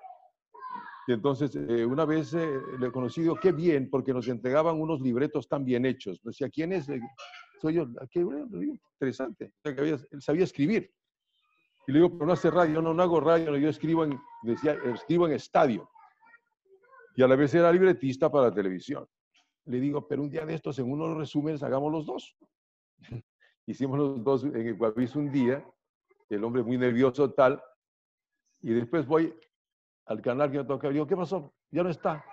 Y 1.08 1.14
entonces, 1.14 1.56
eh, 1.56 1.86
una 1.86 2.06
vez 2.06 2.34
eh, 2.34 2.60
le 2.80 2.92
conocí, 2.92 3.22
digo, 3.22 3.36
qué 3.36 3.52
bien, 3.52 3.90
porque 3.90 4.14
nos 4.14 4.28
entregaban 4.28 4.80
unos 4.80 5.02
libretos 5.02 5.48
tan 5.48 5.64
bien 5.64 5.86
hechos. 5.86 6.20
Decía, 6.24 6.50
¿quién 6.50 6.74
es? 6.74 6.88
Soy 7.62 7.76
yo. 7.76 7.88
Qué 8.10 8.24
bueno, 8.24 8.48
interesante. 8.94 9.54
él 9.64 10.22
sabía 10.22 10.44
escribir. 10.44 10.92
Y 11.88 11.92
le 11.92 12.00
digo, 12.00 12.12
pero 12.12 12.26
no 12.26 12.34
hace 12.34 12.50
radio. 12.50 12.82
No, 12.82 12.94
no 12.94 13.04
hago 13.04 13.20
radio, 13.20 13.56
yo 13.58 13.70
escribo 13.70 14.04
en, 14.04 14.20
decía, 14.44 14.78
escribo 14.86 15.28
en 15.28 15.34
estadio. 15.34 15.88
Y 17.16 17.24
a 17.24 17.28
la 17.28 17.36
vez 17.36 17.54
era 17.54 17.72
libretista 17.72 18.30
para 18.30 18.50
la 18.50 18.54
televisión. 18.54 19.08
Le 19.66 19.80
digo, 19.80 20.08
pero 20.08 20.22
un 20.22 20.30
día 20.30 20.46
de 20.46 20.54
estos, 20.54 20.78
en 20.80 20.98
los 20.98 21.18
resúmenes, 21.18 21.64
hagamos 21.64 21.92
los 21.92 22.06
dos. 22.06 22.36
Hicimos 23.66 23.98
los 23.98 24.24
dos 24.24 24.44
en 24.44 24.68
el 24.68 24.76
Guavis 24.76 25.16
un 25.16 25.32
día, 25.32 25.66
el 26.30 26.44
hombre 26.44 26.62
muy 26.62 26.78
nervioso 26.78 27.32
tal, 27.34 27.62
y 28.62 28.74
después 28.74 29.08
voy 29.08 29.34
al 30.06 30.22
canal 30.22 30.52
que 30.52 30.60
me 30.60 30.66
toca. 30.66 30.90
Digo, 30.90 31.08
¿qué 31.08 31.16
pasó? 31.16 31.54
Ya 31.72 31.84
no 31.84 31.90
está. 31.90 32.24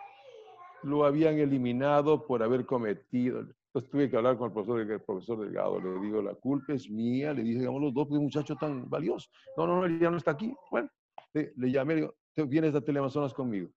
Lo 0.82 1.04
habían 1.04 1.38
eliminado 1.38 2.26
por 2.26 2.42
haber 2.42 2.66
cometido. 2.66 3.40
Entonces 3.40 3.90
tuve 3.90 4.10
que 4.10 4.16
hablar 4.16 4.36
con 4.36 4.48
el 4.48 4.52
profesor, 4.52 4.80
el 4.80 5.00
profesor 5.00 5.40
Delgado. 5.40 5.80
Le 5.80 6.00
digo, 6.00 6.20
la 6.20 6.34
culpa 6.34 6.74
es 6.74 6.90
mía. 6.90 7.32
Le 7.32 7.42
dije, 7.42 7.60
digamos, 7.60 7.80
los 7.80 7.94
dos, 7.94 8.08
pues 8.08 8.18
un 8.18 8.24
muchacho 8.24 8.56
tan 8.56 8.88
valioso. 8.90 9.30
No, 9.56 9.66
no, 9.66 9.86
no, 9.86 9.98
ya 9.98 10.10
no 10.10 10.16
está 10.18 10.32
aquí. 10.32 10.54
Bueno, 10.70 10.90
le, 11.32 11.70
llamé, 11.70 11.94
le 11.94 12.00
digo, 12.02 12.14
vienes 12.46 12.74
a 12.74 12.80
Teleamazonas 12.80 13.32
conmigo. 13.32 13.70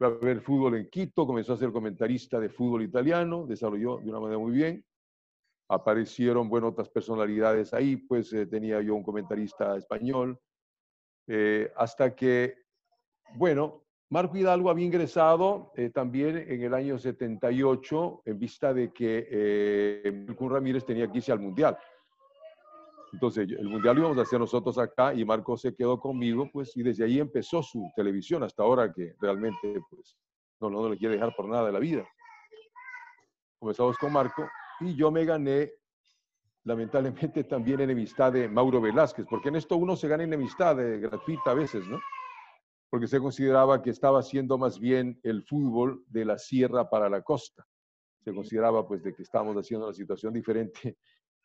Fue 0.00 0.06
a 0.06 0.10
ver 0.12 0.40
fútbol 0.40 0.76
en 0.76 0.88
Quito, 0.88 1.26
comenzó 1.26 1.52
a 1.52 1.58
ser 1.58 1.72
comentarista 1.72 2.40
de 2.40 2.48
fútbol 2.48 2.84
italiano, 2.84 3.44
desarrolló 3.46 3.98
de 3.98 4.08
una 4.08 4.18
manera 4.18 4.38
muy 4.38 4.52
bien. 4.52 4.82
Aparecieron, 5.68 6.48
bueno, 6.48 6.68
otras 6.68 6.88
personalidades 6.88 7.74
ahí, 7.74 7.98
pues 7.98 8.32
eh, 8.32 8.46
tenía 8.46 8.80
yo 8.80 8.94
un 8.94 9.02
comentarista 9.02 9.76
español, 9.76 10.40
eh, 11.26 11.70
hasta 11.76 12.16
que, 12.16 12.54
bueno, 13.34 13.84
Marco 14.08 14.38
Hidalgo 14.38 14.70
había 14.70 14.86
ingresado 14.86 15.70
eh, 15.76 15.90
también 15.90 16.46
en 16.48 16.62
el 16.62 16.72
año 16.72 16.98
78 16.98 18.22
en 18.24 18.38
vista 18.38 18.72
de 18.72 18.94
que 18.94 19.28
eh, 19.30 20.26
Ramírez 20.40 20.86
tenía 20.86 21.12
que 21.12 21.18
irse 21.18 21.30
al 21.30 21.40
Mundial. 21.40 21.76
Entonces, 23.12 23.48
el 23.50 23.68
Mundial 23.68 23.96
lo 23.96 24.00
íbamos 24.02 24.18
a 24.18 24.22
hacer 24.22 24.38
nosotros 24.38 24.78
acá 24.78 25.12
y 25.14 25.24
Marco 25.24 25.56
se 25.56 25.74
quedó 25.74 25.98
conmigo, 25.98 26.48
pues, 26.52 26.76
y 26.76 26.82
desde 26.82 27.04
ahí 27.04 27.18
empezó 27.18 27.62
su 27.62 27.90
televisión 27.96 28.42
hasta 28.42 28.62
ahora 28.62 28.92
que 28.92 29.14
realmente, 29.20 29.80
pues, 29.90 30.16
no, 30.60 30.70
no, 30.70 30.82
no 30.82 30.88
le 30.90 30.96
quiere 30.96 31.14
dejar 31.14 31.34
por 31.34 31.48
nada 31.48 31.66
de 31.66 31.72
la 31.72 31.78
vida. 31.78 32.06
Comenzamos 33.58 33.98
con 33.98 34.12
Marco 34.12 34.48
y 34.80 34.94
yo 34.94 35.10
me 35.10 35.24
gané 35.24 35.72
lamentablemente 36.64 37.44
también 37.44 37.80
enemistad 37.80 38.32
de 38.32 38.48
Mauro 38.48 38.80
Velázquez, 38.80 39.26
porque 39.28 39.48
en 39.48 39.56
esto 39.56 39.76
uno 39.76 39.96
se 39.96 40.08
gana 40.08 40.24
enemistad 40.24 40.76
de 40.76 41.00
gratuita 41.00 41.50
a 41.50 41.54
veces, 41.54 41.86
¿no? 41.86 41.98
Porque 42.90 43.06
se 43.06 43.18
consideraba 43.18 43.82
que 43.82 43.90
estaba 43.90 44.20
haciendo 44.20 44.58
más 44.58 44.78
bien 44.78 45.18
el 45.22 45.42
fútbol 45.44 46.04
de 46.08 46.24
la 46.24 46.38
sierra 46.38 46.88
para 46.88 47.08
la 47.08 47.22
costa. 47.22 47.66
Se 48.24 48.34
consideraba 48.34 48.86
pues 48.86 49.02
de 49.02 49.14
que 49.14 49.22
estábamos 49.22 49.56
haciendo 49.56 49.86
una 49.86 49.94
situación 49.94 50.34
diferente 50.34 50.98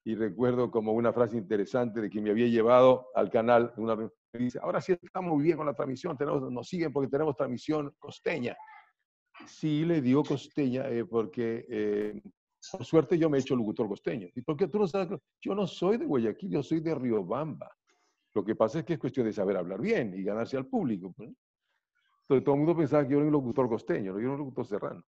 y 0.06 0.14
recuerdo 0.14 0.70
como 0.70 0.94
una 0.94 1.12
frase 1.12 1.36
interesante 1.36 2.00
de 2.00 2.10
que 2.12 2.22
me 2.22 2.30
había 2.30 2.48
llevado 2.48 3.08
al 3.16 3.32
canal, 3.32 3.74
una 3.76 3.98
dice, 4.34 4.60
ahora 4.62 4.80
sí 4.80 4.96
estamos 5.02 5.34
muy 5.34 5.44
bien 5.44 5.58
con 5.58 5.66
la 5.66 5.74
transmisión, 5.74 6.16
tenemos, 6.16 6.52
nos 6.52 6.68
siguen 6.68 6.94
porque 6.94 7.10
tenemos 7.10 7.36
transmisión 7.36 7.92
costeña. 7.98 8.56
Sí, 9.48 9.84
le 9.84 10.02
digo 10.02 10.24
costeña 10.24 10.88
eh, 10.90 11.06
porque 11.06 11.66
eh, 11.68 12.22
por 12.72 12.86
suerte 12.86 13.18
yo 13.18 13.32
me 13.32 13.40
he 13.40 13.42
hecho 13.42 13.56
locutor 13.56 13.88
costeño. 13.88 14.28
¿Y 14.36 14.42
por 14.42 14.56
qué 14.56 14.68
tú 14.68 14.78
no 14.78 14.88
sabes? 14.88 15.20
Yo 15.42 15.56
no 15.56 15.66
soy 15.66 15.98
de 15.98 16.06
Guayaquil, 16.06 16.52
yo 16.52 16.62
soy 16.62 16.82
de 16.82 16.94
Riobamba. 16.94 17.76
Lo 18.36 18.46
que 18.46 18.56
pasa 18.56 18.80
es 18.80 18.86
que 18.86 18.94
es 18.94 19.00
cuestión 19.00 19.26
de 19.26 19.34
saber 19.34 19.58
hablar 19.58 19.82
bien 19.82 20.14
y 20.16 20.22
ganarse 20.22 20.56
al 20.56 20.68
público. 20.68 21.14
Pues, 21.18 21.30
entonces 22.22 22.44
todo 22.44 22.54
el 22.54 22.60
mundo 22.60 22.78
pensaba 22.78 23.04
que 23.04 23.14
yo 23.14 23.18
era 23.18 23.26
un 23.26 23.34
locutor 23.34 23.68
costeño, 23.68 24.14
yo 24.14 24.20
era 24.20 24.32
un 24.32 24.38
locutor 24.38 24.68
serrano. 24.68 25.04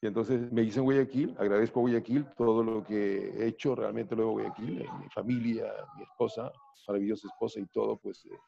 Y 0.00 0.06
entonces 0.06 0.52
me 0.52 0.62
hice 0.62 0.78
en 0.78 0.84
Guayaquil, 0.84 1.34
agradezco 1.38 1.80
a 1.80 1.82
Guayaquil 1.82 2.26
todo 2.36 2.62
lo 2.62 2.84
que 2.84 3.30
he 3.30 3.48
hecho, 3.48 3.74
realmente 3.74 4.14
luego 4.14 4.32
Guayaquil, 4.32 4.82
eh, 4.82 4.86
mi 5.00 5.08
familia, 5.10 5.72
mi 5.96 6.04
esposa, 6.04 6.52
maravillosa 6.86 7.26
esposa 7.26 7.58
y 7.58 7.66
todo, 7.66 7.96
pues 7.96 8.24
eh, 8.26 8.38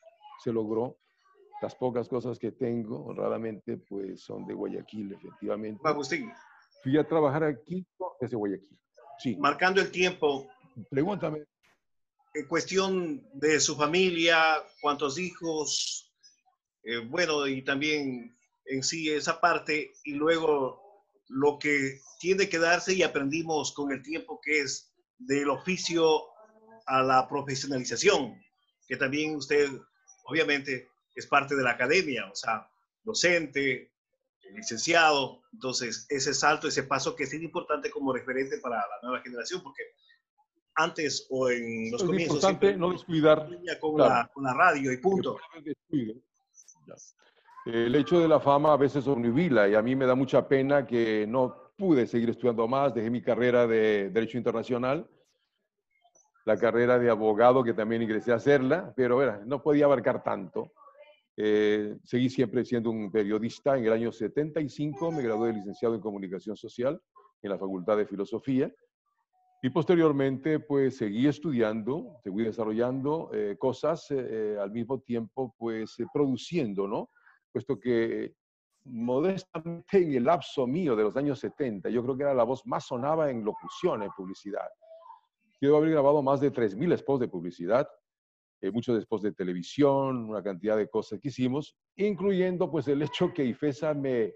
se 0.42 0.52
logró. 0.52 0.98
Las 1.60 1.74
pocas 1.74 2.08
cosas 2.08 2.38
que 2.38 2.52
tengo, 2.52 3.04
honradamente, 3.04 3.76
pues 3.76 4.22
son 4.22 4.46
de 4.46 4.54
Guayaquil, 4.54 5.12
efectivamente. 5.12 5.80
Agustín, 5.84 6.32
Fui 6.82 6.96
a 6.96 7.06
trabajar 7.06 7.44
aquí 7.44 7.86
desde 8.20 8.36
Guayaquil. 8.36 8.78
Sí. 9.18 9.36
Marcando 9.36 9.80
el 9.80 9.90
tiempo. 9.90 10.48
Pregúntame. 10.88 11.44
En 12.32 12.46
cuestión 12.46 13.22
de 13.34 13.60
su 13.60 13.76
familia, 13.76 14.62
cuántos 14.80 15.18
hijos, 15.18 16.10
eh, 16.84 16.98
bueno, 16.98 17.46
y 17.46 17.62
también 17.62 18.34
en 18.64 18.82
sí 18.82 19.10
esa 19.10 19.40
parte, 19.40 19.90
y 20.04 20.12
luego 20.12 20.89
lo 21.31 21.59
que 21.59 22.01
tiene 22.19 22.49
que 22.49 22.59
darse 22.59 22.93
y 22.93 23.03
aprendimos 23.03 23.73
con 23.73 23.93
el 23.93 24.03
tiempo, 24.03 24.40
que 24.43 24.61
es 24.61 24.93
del 25.19 25.49
oficio 25.49 26.23
a 26.87 27.03
la 27.03 27.29
profesionalización, 27.29 28.35
que 28.87 28.97
también 28.97 29.37
usted, 29.37 29.71
obviamente, 30.25 30.88
es 31.14 31.27
parte 31.27 31.55
de 31.55 31.62
la 31.62 31.73
academia, 31.73 32.29
o 32.31 32.35
sea, 32.35 32.69
docente, 33.05 33.93
licenciado. 34.55 35.43
Entonces, 35.53 36.07
ese 36.09 36.35
salto, 36.35 36.66
ese 36.66 36.83
paso 36.83 37.14
que 37.14 37.25
es 37.25 37.35
importante 37.35 37.90
como 37.90 38.12
referente 38.12 38.59
para 38.59 38.77
la 38.77 38.99
nueva 39.03 39.23
generación, 39.23 39.62
porque 39.62 39.83
antes 40.75 41.27
o 41.31 41.49
en 41.51 41.93
los 41.93 42.01
es 42.01 42.07
comienzos... 42.07 42.37
importante 42.37 42.77
no 42.77 42.93
descuidar. 42.93 43.49
Con, 43.81 43.99
la, 43.99 44.31
con, 44.33 44.45
la, 44.45 44.55
radio 44.55 44.93
y 44.93 44.97
punto. 44.97 45.38
El 47.66 47.94
hecho 47.94 48.18
de 48.18 48.29
la 48.29 48.40
fama 48.40 48.73
a 48.73 48.77
veces 48.77 49.07
obnubila 49.07 49.68
y 49.68 49.75
a 49.75 49.83
mí 49.83 49.94
me 49.94 50.07
da 50.07 50.14
mucha 50.14 50.49
pena 50.49 50.87
que 50.87 51.27
no 51.29 51.73
pude 51.77 52.07
seguir 52.07 52.31
estudiando 52.31 52.66
más, 52.66 52.94
dejé 52.94 53.11
mi 53.11 53.20
carrera 53.20 53.66
de 53.66 54.11
Derecho 54.11 54.38
Internacional, 54.38 55.09
la 56.46 56.57
carrera 56.57 56.99
de 56.99 57.11
abogado 57.11 57.62
que 57.62 57.75
también 57.75 58.03
ingresé 58.03 58.33
a 58.33 58.37
hacerla, 58.37 58.92
pero 58.96 59.23
era, 59.23 59.42
no 59.44 59.62
podía 59.62 59.85
abarcar 59.85 60.23
tanto. 60.23 60.73
Eh, 61.37 61.96
seguí 62.05 62.31
siempre 62.31 62.64
siendo 62.64 62.90
un 62.90 63.11
periodista. 63.11 63.77
En 63.77 63.85
el 63.85 63.92
año 63.92 64.11
75 64.11 65.12
me 65.12 65.23
gradué 65.23 65.49
de 65.49 65.55
licenciado 65.55 65.94
en 65.94 66.01
Comunicación 66.01 66.57
Social 66.57 67.01
en 67.42 67.51
la 67.51 67.59
Facultad 67.59 67.96
de 67.99 68.07
Filosofía. 68.07 68.73
Y 69.62 69.68
posteriormente, 69.68 70.61
pues 70.61 70.96
seguí 70.96 71.27
estudiando, 71.27 72.16
seguí 72.23 72.42
desarrollando 72.44 73.31
eh, 73.35 73.57
cosas, 73.59 74.07
eh, 74.11 74.57
al 74.59 74.70
mismo 74.70 75.01
tiempo, 75.01 75.55
pues 75.59 75.96
produciendo, 76.12 76.88
¿no? 76.88 77.11
Puesto 77.52 77.78
que 77.78 78.34
modestamente 78.84 79.98
en 79.98 80.14
el 80.14 80.24
lapso 80.24 80.66
mío 80.66 80.96
de 80.96 81.02
los 81.02 81.16
años 81.16 81.38
70, 81.40 81.90
yo 81.90 82.02
creo 82.02 82.16
que 82.16 82.22
era 82.22 82.34
la 82.34 82.44
voz 82.44 82.64
más 82.66 82.86
sonaba 82.86 83.30
en 83.30 83.44
locución, 83.44 84.02
en 84.02 84.10
publicidad. 84.10 84.68
Yo 85.60 85.76
haber 85.76 85.90
grabado 85.90 86.22
más 86.22 86.40
de 86.40 86.52
3.000 86.52 86.96
spots 86.98 87.20
de 87.20 87.28
publicidad, 87.28 87.88
eh, 88.62 88.70
muchos 88.70 88.96
después 88.96 89.22
de 89.22 89.32
televisión, 89.32 90.30
una 90.30 90.42
cantidad 90.42 90.76
de 90.76 90.88
cosas 90.88 91.20
que 91.20 91.28
hicimos, 91.28 91.76
incluyendo 91.96 92.70
pues 92.70 92.88
el 92.88 93.02
hecho 93.02 93.32
que 93.32 93.44
IFESA 93.44 93.94
me 93.94 94.34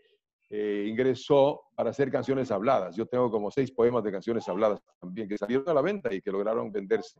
eh, 0.50 0.86
ingresó 0.86 1.62
para 1.74 1.90
hacer 1.90 2.10
canciones 2.10 2.50
habladas. 2.50 2.96
Yo 2.96 3.06
tengo 3.06 3.30
como 3.30 3.50
seis 3.50 3.70
poemas 3.70 4.04
de 4.04 4.12
canciones 4.12 4.46
habladas 4.48 4.80
también 5.00 5.28
que 5.28 5.38
salieron 5.38 5.68
a 5.68 5.74
la 5.74 5.82
venta 5.82 6.12
y 6.12 6.20
que 6.20 6.30
lograron 6.30 6.70
venderse. 6.70 7.18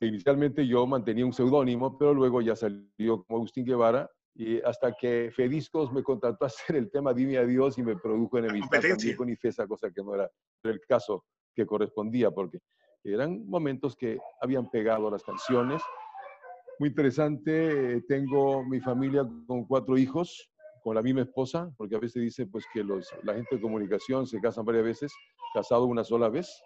Inicialmente 0.00 0.66
yo 0.66 0.84
mantenía 0.86 1.24
un 1.24 1.32
seudónimo, 1.32 1.96
pero 1.96 2.12
luego 2.12 2.40
ya 2.40 2.56
salió 2.56 3.22
como 3.22 3.38
Agustín 3.38 3.64
Guevara 3.64 4.10
Y 4.34 4.60
hasta 4.62 4.92
que 4.92 5.30
Fediscos 5.34 5.92
me 5.92 6.02
contrató 6.02 6.44
a 6.44 6.46
hacer 6.48 6.76
el 6.76 6.90
tema 6.90 7.12
Dime 7.12 7.38
Adiós 7.38 7.78
y 7.78 7.82
me 7.82 7.96
produjo 7.96 8.38
enemistad 8.38 8.80
también 8.80 9.16
con 9.16 9.28
IFESA, 9.28 9.66
cosa 9.66 9.90
que 9.90 10.02
no 10.02 10.14
era 10.14 10.30
el 10.64 10.80
caso 10.80 11.24
que 11.54 11.66
correspondía, 11.66 12.30
porque 12.30 12.58
eran 13.04 13.46
momentos 13.46 13.96
que 13.96 14.18
habían 14.40 14.70
pegado 14.70 15.10
las 15.10 15.22
canciones. 15.22 15.82
Muy 16.78 16.88
interesante, 16.88 18.02
tengo 18.08 18.64
mi 18.64 18.80
familia 18.80 19.28
con 19.46 19.64
cuatro 19.66 19.98
hijos, 19.98 20.50
con 20.82 20.94
la 20.94 21.02
misma 21.02 21.22
esposa, 21.22 21.70
porque 21.76 21.96
a 21.96 21.98
veces 21.98 22.22
dice 22.22 22.46
pues 22.46 22.64
que 22.72 22.82
los, 22.82 23.08
la 23.22 23.34
gente 23.34 23.56
de 23.56 23.62
comunicación 23.62 24.26
se 24.26 24.40
casan 24.40 24.64
varias 24.64 24.84
veces, 24.84 25.12
casado 25.54 25.84
una 25.86 26.04
sola 26.04 26.28
vez. 26.28 26.62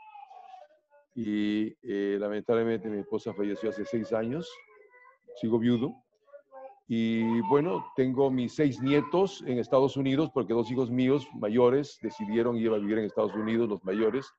Y 1.14 1.76
eh, 1.82 2.16
lamentablemente 2.18 2.88
mi 2.88 2.98
esposa 2.98 3.32
falleció 3.32 3.70
hace 3.70 3.84
seis 3.84 4.12
años, 4.12 4.50
sigo 5.40 5.58
viudo. 5.58 5.94
Y 6.88 7.40
bueno, 7.42 7.84
tengo 7.96 8.30
mis 8.30 8.54
seis 8.54 8.80
nietos 8.80 9.42
en 9.44 9.58
Estados 9.58 9.96
Unidos, 9.96 10.30
porque 10.32 10.54
dos 10.54 10.70
hijos 10.70 10.88
míos 10.88 11.26
mayores 11.34 11.98
decidieron 12.00 12.56
ir 12.56 12.70
a 12.70 12.78
vivir 12.78 12.98
en 12.98 13.06
Estados 13.06 13.34
Unidos, 13.34 13.68
los 13.68 13.82
mayores. 13.84 14.32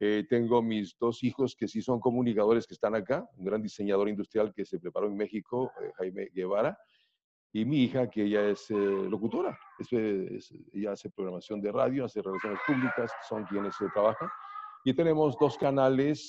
Eh, 0.00 0.26
tengo 0.28 0.60
mis 0.60 0.98
dos 0.98 1.22
hijos 1.22 1.54
que 1.54 1.68
sí 1.68 1.80
son 1.80 2.00
comunicadores 2.00 2.66
que 2.66 2.74
están 2.74 2.96
acá, 2.96 3.24
un 3.36 3.44
gran 3.44 3.62
diseñador 3.62 4.08
industrial 4.08 4.52
que 4.52 4.64
se 4.64 4.80
preparó 4.80 5.06
en 5.06 5.16
México, 5.16 5.70
eh, 5.80 5.92
Jaime 5.96 6.30
Guevara, 6.34 6.76
y 7.52 7.64
mi 7.64 7.84
hija 7.84 8.10
que 8.10 8.24
ella 8.24 8.48
es 8.48 8.68
eh, 8.72 8.74
locutora, 8.74 9.56
ella 9.88 10.90
hace 10.90 11.10
programación 11.10 11.60
de 11.60 11.70
radio, 11.70 12.04
hace 12.06 12.20
relaciones 12.20 12.58
públicas, 12.66 13.12
son 13.28 13.44
quienes 13.44 13.76
se 13.76 13.88
trabajan. 13.90 14.28
Y 14.84 14.94
tenemos 14.94 15.38
dos 15.38 15.56
canales 15.56 16.28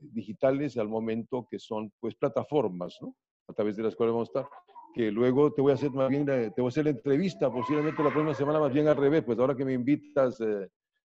digitales 0.00 0.76
al 0.76 0.88
momento 0.88 1.46
que 1.48 1.60
son 1.60 1.90
pues 2.00 2.16
plataformas, 2.16 2.98
¿no? 3.00 3.16
A 3.46 3.54
través 3.54 3.76
de 3.76 3.84
las 3.84 3.96
cuales 3.96 4.12
vamos 4.12 4.28
a 4.28 4.40
estar 4.40 4.50
que 4.94 5.10
luego 5.10 5.52
te 5.52 5.60
voy 5.60 5.72
a 5.72 5.74
hacer 5.74 5.90
más 5.90 6.08
bien, 6.08 6.24
te 6.24 6.52
voy 6.56 6.66
a 6.66 6.68
hacer 6.68 6.84
la 6.84 6.90
entrevista, 6.90 7.50
posiblemente 7.50 8.02
la 8.02 8.10
próxima 8.10 8.34
semana 8.34 8.60
más 8.60 8.72
bien 8.72 8.86
al 8.86 8.96
revés, 8.96 9.24
pues 9.24 9.38
ahora 9.38 9.54
que 9.56 9.64
me 9.64 9.72
invitas, 9.72 10.38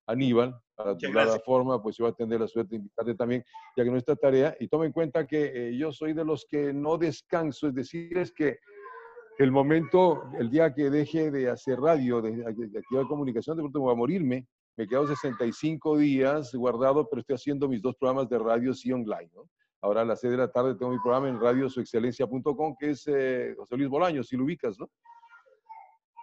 Aníbal, 0.06 0.56
para 0.76 0.98
tu 0.98 1.12
plataforma, 1.12 1.82
pues 1.82 1.98
yo 1.98 2.06
voy 2.06 2.12
a 2.12 2.16
tener 2.16 2.40
la 2.40 2.48
suerte 2.48 2.72
de 2.72 2.78
invitarte 2.78 3.16
también, 3.16 3.44
ya 3.76 3.84
que 3.84 3.92
nuestra 3.92 4.16
tarea, 4.16 4.56
y 4.60 4.68
toma 4.68 4.86
en 4.86 4.92
cuenta 4.92 5.28
que 5.28 5.52
eh, 5.54 5.78
yo 5.78 5.92
soy 5.92 6.14
de 6.14 6.26
los 6.26 6.46
que 6.50 6.74
no 6.74 6.98
descanso, 6.98 7.68
es 7.68 7.76
decir, 7.76 8.18
es 8.18 8.32
que 8.32 8.58
el 9.38 9.52
momento, 9.52 10.24
el 10.40 10.50
día 10.50 10.74
que 10.74 10.90
deje 10.90 11.32
de 11.32 11.50
hacer 11.50 11.80
radio, 11.80 12.22
de, 12.22 12.32
de 12.32 12.80
activar 12.80 13.08
comunicación, 13.08 13.56
de 13.56 13.64
pronto 13.64 13.82
voy 13.82 13.94
a 13.94 13.96
morirme, 13.96 14.48
me 14.78 14.88
quedo 14.88 15.08
65 15.08 15.98
días 15.98 16.54
guardado, 16.56 17.08
pero 17.10 17.22
estoy 17.22 17.36
haciendo 17.36 17.68
mis 17.68 17.82
dos 17.82 17.96
programas 17.96 18.30
de 18.30 18.40
radio 18.40 18.74
sí 18.74 18.92
online, 18.92 19.30
¿no? 19.36 19.50
Ahora 19.82 20.02
a 20.02 20.06
las 20.06 20.20
6 20.20 20.32
de 20.32 20.38
la 20.38 20.52
tarde 20.52 20.76
tengo 20.76 20.92
mi 20.92 21.00
programa 21.00 21.30
en 21.30 21.40
radiosuexcelencia.com, 21.40 22.76
que 22.78 22.92
es 22.92 23.08
eh, 23.08 23.54
José 23.58 23.78
Luis 23.78 23.90
Bolaños, 23.90 24.28
si 24.28 24.36
lo 24.36 24.44
ubicas, 24.44 24.78
¿no? 24.80 24.90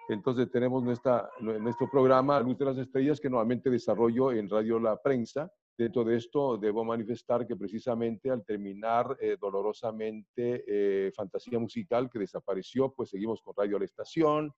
Entonces 0.09 0.49
tenemos 0.51 0.85
nuestra, 0.85 1.29
nuestro 1.41 1.91
programa 1.91 2.39
Luz 2.39 2.57
de 2.59 2.65
las 2.65 2.79
Estrellas 2.79 3.21
que 3.21 3.29
nuevamente 3.29 3.71
desarrollo 3.71 4.31
en 4.31 4.49
Radio 4.49 4.79
La 4.79 4.97
Prensa. 5.03 5.51
Dentro 5.77 6.05
de 6.05 6.17
esto 6.17 6.57
debo 6.57 6.85
manifestar 6.85 7.47
que 7.47 7.57
precisamente 7.57 8.31
al 8.31 8.45
terminar 8.45 9.17
eh, 9.21 9.37
dolorosamente 9.39 10.65
eh, 10.67 11.13
Fantasía 11.13 11.59
Musical, 11.59 12.09
que 12.09 12.21
desapareció, 12.21 12.93
pues 12.93 13.11
seguimos 13.11 13.43
con 13.43 13.55
Radio 13.57 13.81
La 13.81 13.85
Estación, 13.85 14.53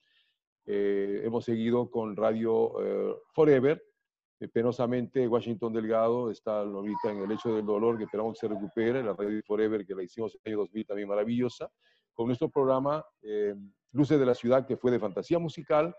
eh, 0.67 1.23
hemos 1.25 1.47
seguido 1.47 1.91
con 1.91 2.15
Radio 2.15 2.75
Forever. 3.33 3.83
Penosamente 4.47 5.27
Washington 5.27 5.73
Delgado 5.73 6.31
está 6.31 6.61
ahorita 6.61 7.11
en 7.11 7.25
el 7.25 7.33
hecho 7.33 7.55
del 7.55 7.67
dolor 7.67 7.99
que 7.99 8.05
esperamos 8.05 8.35
que 8.35 8.47
se 8.47 8.55
recupere, 8.55 9.03
la 9.03 9.15
Radio 9.15 9.43
Forever 9.45 9.85
que 9.85 9.95
la 9.97 10.05
hicimos 10.05 10.35
en 10.35 10.41
el 10.45 10.53
año 10.53 10.59
2000 10.59 10.87
también 10.87 11.09
maravillosa, 11.09 11.69
con 12.15 12.27
nuestro 12.27 12.49
programa 12.49 13.05
Luces 13.93 14.21
de 14.21 14.27
la 14.27 14.35
Ciudad, 14.35 14.67
que 14.67 14.77
fue 14.77 14.93
de 14.93 15.01
fantasía 15.01 15.39
musical, 15.39 15.95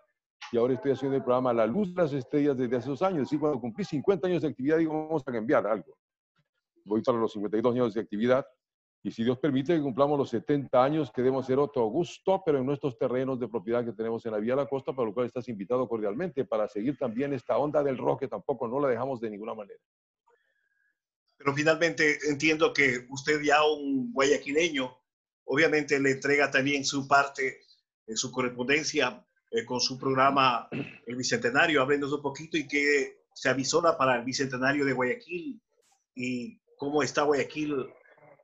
y 0.52 0.58
ahora 0.58 0.73
estoy 0.73 0.91
haciendo 0.91 1.17
el 1.17 1.23
programa 1.23 1.52
La 1.54 1.67
Luz 1.67 1.93
de 1.93 2.02
las 2.02 2.13
Estrellas 2.13 2.58
desde 2.58 2.78
hace 2.78 2.89
dos 2.89 3.02
años. 3.02 3.32
Y 3.34 3.38
cuando 3.38 3.60
cumplí 3.60 3.84
50 3.84 4.28
años 4.28 4.41
de 4.41 4.47
actividad, 4.47 4.78
digo, 4.78 5.08
vamos 5.08 5.23
a 5.25 5.32
cambiar 5.32 5.67
algo. 5.67 5.97
Voy 6.86 7.02
para 7.02 7.17
los 7.17 7.34
52 7.34 7.73
años 7.73 7.93
de 7.93 8.02
actividad. 8.02 8.45
Y 9.02 9.12
si 9.12 9.24
Dios 9.24 9.40
permite 9.40 9.76
que 9.76 9.82
cumplamos 9.82 10.18
los 10.18 10.30
70 10.30 10.84
años, 10.84 11.12
queremos 11.12 11.46
hacer 11.46 11.58
otro 11.58 11.86
gusto, 11.86 12.42
pero 12.46 12.58
en 12.58 12.66
nuestros 12.66 12.98
terrenos 12.98 13.40
de 13.40 13.48
propiedad 13.48 13.86
que 13.86 13.94
tenemos 13.94 14.26
en 14.26 14.34
la 14.34 14.40
Vía 14.40 14.56
de 14.56 14.64
la 14.64 14.68
Costa, 14.68 14.94
para 14.94 15.08
lo 15.08 15.14
cual 15.14 15.26
estás 15.26 15.48
invitado 15.48 15.88
cordialmente 15.88 16.44
para 16.44 16.68
seguir 16.68 16.98
también 16.98 17.34
esta 17.34 17.58
onda 17.58 17.82
del 17.82 17.98
rock, 17.98 18.22
que 18.22 18.28
tampoco 18.28 18.68
no 18.68 18.80
la 18.80 18.90
dejamos 18.90 19.22
de 19.22 19.30
ninguna 19.30 19.54
manera. 19.54 19.80
Pero 21.38 21.56
finalmente 21.56 22.20
entiendo 22.30 22.74
que 22.74 23.06
usted 23.10 23.42
ya 23.42 23.64
un 23.64 24.12
guayaquileño, 24.12 24.94
obviamente 25.46 25.98
le 25.98 26.12
entrega 26.12 26.52
también 26.52 26.84
su 26.84 27.08
parte 27.08 27.62
en 28.06 28.18
su 28.18 28.30
correspondencia 28.32 29.26
eh, 29.52 29.64
con 29.64 29.80
su 29.80 29.98
programa 29.98 30.68
El 31.06 31.16
Bicentenario, 31.16 31.82
hablando 31.82 32.14
un 32.14 32.22
poquito 32.22 32.58
y 32.58 32.68
que 32.68 33.22
se 33.34 33.48
avisora 33.48 33.98
para 33.98 34.18
el 34.18 34.26
Bicentenario 34.26 34.84
de 34.84 34.92
Guayaquil 34.92 35.62
y 36.16 36.60
cómo 36.78 37.02
está 37.02 37.24
Guayaquil 37.24 37.88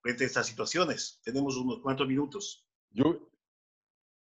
frente 0.06 0.24
a 0.24 0.28
estas 0.28 0.46
situaciones. 0.46 1.20
Tenemos 1.24 1.58
unos 1.58 1.80
cuantos 1.80 2.08
minutos. 2.08 2.64
Yo 2.92 3.28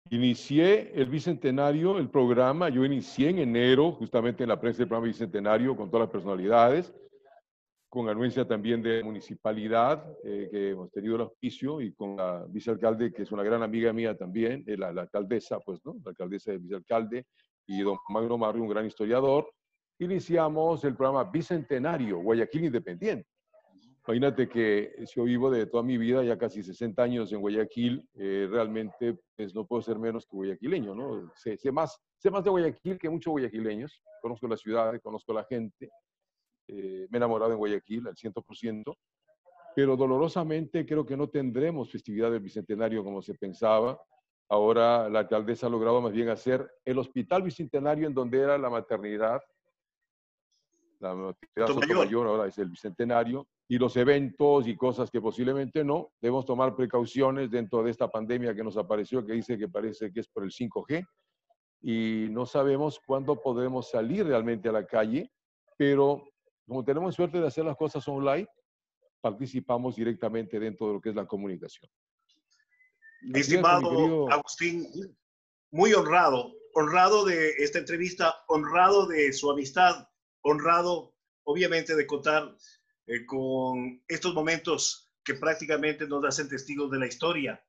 inicié 0.09 0.91
el 0.93 1.09
Bicentenario, 1.09 1.97
el 1.97 2.09
programa, 2.09 2.67
yo 2.67 2.83
inicié 2.83 3.29
en 3.29 3.39
enero, 3.39 3.93
justamente 3.93 4.43
en 4.43 4.49
la 4.49 4.59
prensa 4.59 4.79
del 4.79 4.89
programa 4.89 5.07
Bicentenario, 5.07 5.77
con 5.77 5.89
todas 5.89 6.07
las 6.07 6.11
personalidades 6.11 6.93
con 7.89 8.07
anuencia 8.07 8.45
también 8.45 8.83
de 8.83 9.03
municipalidad, 9.03 10.05
eh, 10.23 10.47
que 10.51 10.69
hemos 10.69 10.91
tenido 10.91 11.15
el 11.15 11.21
auspicio, 11.21 11.81
y 11.81 11.91
con 11.93 12.15
la 12.15 12.45
vicealcalde, 12.47 13.11
que 13.11 13.23
es 13.23 13.31
una 13.31 13.41
gran 13.41 13.63
amiga 13.63 13.91
mía 13.91 14.15
también, 14.15 14.63
eh, 14.67 14.77
la, 14.77 14.89
alcaldesa, 14.89 15.59
pues, 15.59 15.79
¿no? 15.83 15.95
La 16.05 16.11
alcaldesa 16.11 16.51
del 16.51 16.59
vicealcalde, 16.59 17.25
y 17.65 17.81
don 17.81 17.97
Magno 18.09 18.37
Marri, 18.37 18.59
un 18.59 18.69
gran 18.69 18.85
historiador. 18.85 19.51
Iniciamos 19.97 20.83
el 20.83 20.95
programa 20.95 21.29
Bicentenario, 21.31 22.19
Guayaquil 22.19 22.65
Independiente. 22.65 23.27
Imagínate 24.07 24.49
que 24.49 24.95
si 25.05 25.15
yo 25.15 25.23
vivo 25.23 25.51
de 25.51 25.67
toda 25.67 25.83
mi 25.83 25.97
vida, 25.97 26.23
ya 26.23 26.37
casi 26.37 26.63
60 26.63 27.03
años 27.03 27.31
en 27.31 27.41
Guayaquil, 27.41 28.07
eh, 28.15 28.47
realmente 28.49 29.19
pues, 29.35 29.53
no 29.53 29.65
puedo 29.65 29.81
ser 29.81 29.99
menos 29.99 30.25
que 30.25 30.35
guayaquileño, 30.35 30.95
¿no? 30.95 31.31
Sé, 31.35 31.57
sé, 31.57 31.71
más, 31.71 32.01
sé 32.17 32.31
más 32.31 32.43
de 32.43 32.49
Guayaquil 32.49 32.97
que 32.97 33.09
muchos 33.09 33.31
guayaquileños. 33.31 34.01
Conozco 34.21 34.47
la 34.47 34.57
ciudad, 34.57 34.99
conozco 35.01 35.31
la 35.33 35.43
gente, 35.43 35.91
eh, 36.67 37.07
me 37.09 37.15
he 37.15 37.17
enamorado 37.17 37.51
en 37.51 37.57
Guayaquil 37.57 38.07
al 38.07 38.15
100%, 38.15 38.95
pero 39.75 39.95
dolorosamente 39.95 40.85
creo 40.85 41.05
que 41.05 41.17
no 41.17 41.29
tendremos 41.29 41.91
festividad 41.91 42.31
del 42.31 42.41
Bicentenario 42.41 43.03
como 43.03 43.21
se 43.21 43.33
pensaba. 43.33 43.99
Ahora 44.49 45.09
la 45.09 45.19
alcaldesa 45.19 45.67
ha 45.67 45.69
logrado 45.69 46.01
más 46.01 46.13
bien 46.13 46.29
hacer 46.29 46.67
el 46.85 46.97
Hospital 46.99 47.43
Bicentenario 47.43 48.07
en 48.07 48.13
donde 48.13 48.39
era 48.39 48.57
la 48.57 48.69
maternidad, 48.69 49.41
la 50.99 51.15
maternidad 51.15 51.95
mayor 51.95 52.27
ahora 52.27 52.47
es 52.47 52.57
el 52.57 52.69
Bicentenario, 52.69 53.47
y 53.71 53.77
los 53.77 53.95
eventos 53.97 54.67
y 54.67 54.75
cosas 54.75 55.11
que 55.11 55.21
posiblemente 55.21 55.83
no. 55.83 56.11
Debemos 56.19 56.43
tomar 56.43 56.75
precauciones 56.75 57.51
dentro 57.51 57.83
de 57.83 57.91
esta 57.91 58.09
pandemia 58.09 58.55
que 58.55 58.63
nos 58.63 58.75
apareció, 58.77 59.23
que 59.23 59.33
dice 59.33 59.59
que 59.59 59.69
parece 59.69 60.11
que 60.11 60.21
es 60.21 60.27
por 60.27 60.43
el 60.43 60.49
5G, 60.49 61.07
y 61.81 62.27
no 62.31 62.47
sabemos 62.47 62.99
cuándo 63.05 63.39
podremos 63.39 63.91
salir 63.91 64.25
realmente 64.25 64.69
a 64.69 64.71
la 64.71 64.87
calle, 64.87 65.31
pero 65.77 66.23
como 66.67 66.83
tenemos 66.83 67.13
suerte 67.13 67.39
de 67.39 67.45
hacer 67.45 67.63
las 67.63 67.77
cosas 67.77 68.05
online, 68.07 68.47
participamos 69.21 69.95
directamente 69.95 70.59
dentro 70.59 70.87
de 70.87 70.93
lo 70.93 71.01
que 71.01 71.09
es 71.09 71.15
la 71.15 71.27
comunicación. 71.27 71.89
Mi 73.21 73.39
estimado 73.39 74.31
Agustín, 74.31 74.87
muy 75.71 75.93
honrado, 75.93 76.53
honrado 76.73 77.23
de 77.23 77.51
esta 77.59 77.77
entrevista, 77.77 78.33
honrado 78.47 79.05
de 79.05 79.31
su 79.31 79.51
amistad, 79.51 80.07
honrado 80.41 81.13
obviamente 81.43 81.95
de 81.95 82.07
contar 82.07 82.55
eh, 83.09 83.25
con 83.25 84.03
estos 84.07 84.35
momentos 84.35 85.11
que 85.23 85.33
prácticamente 85.33 86.07
nos 86.07 86.23
hacen 86.25 86.47
testigos 86.47 86.91
de 86.91 86.99
la 86.99 87.07
historia 87.07 87.59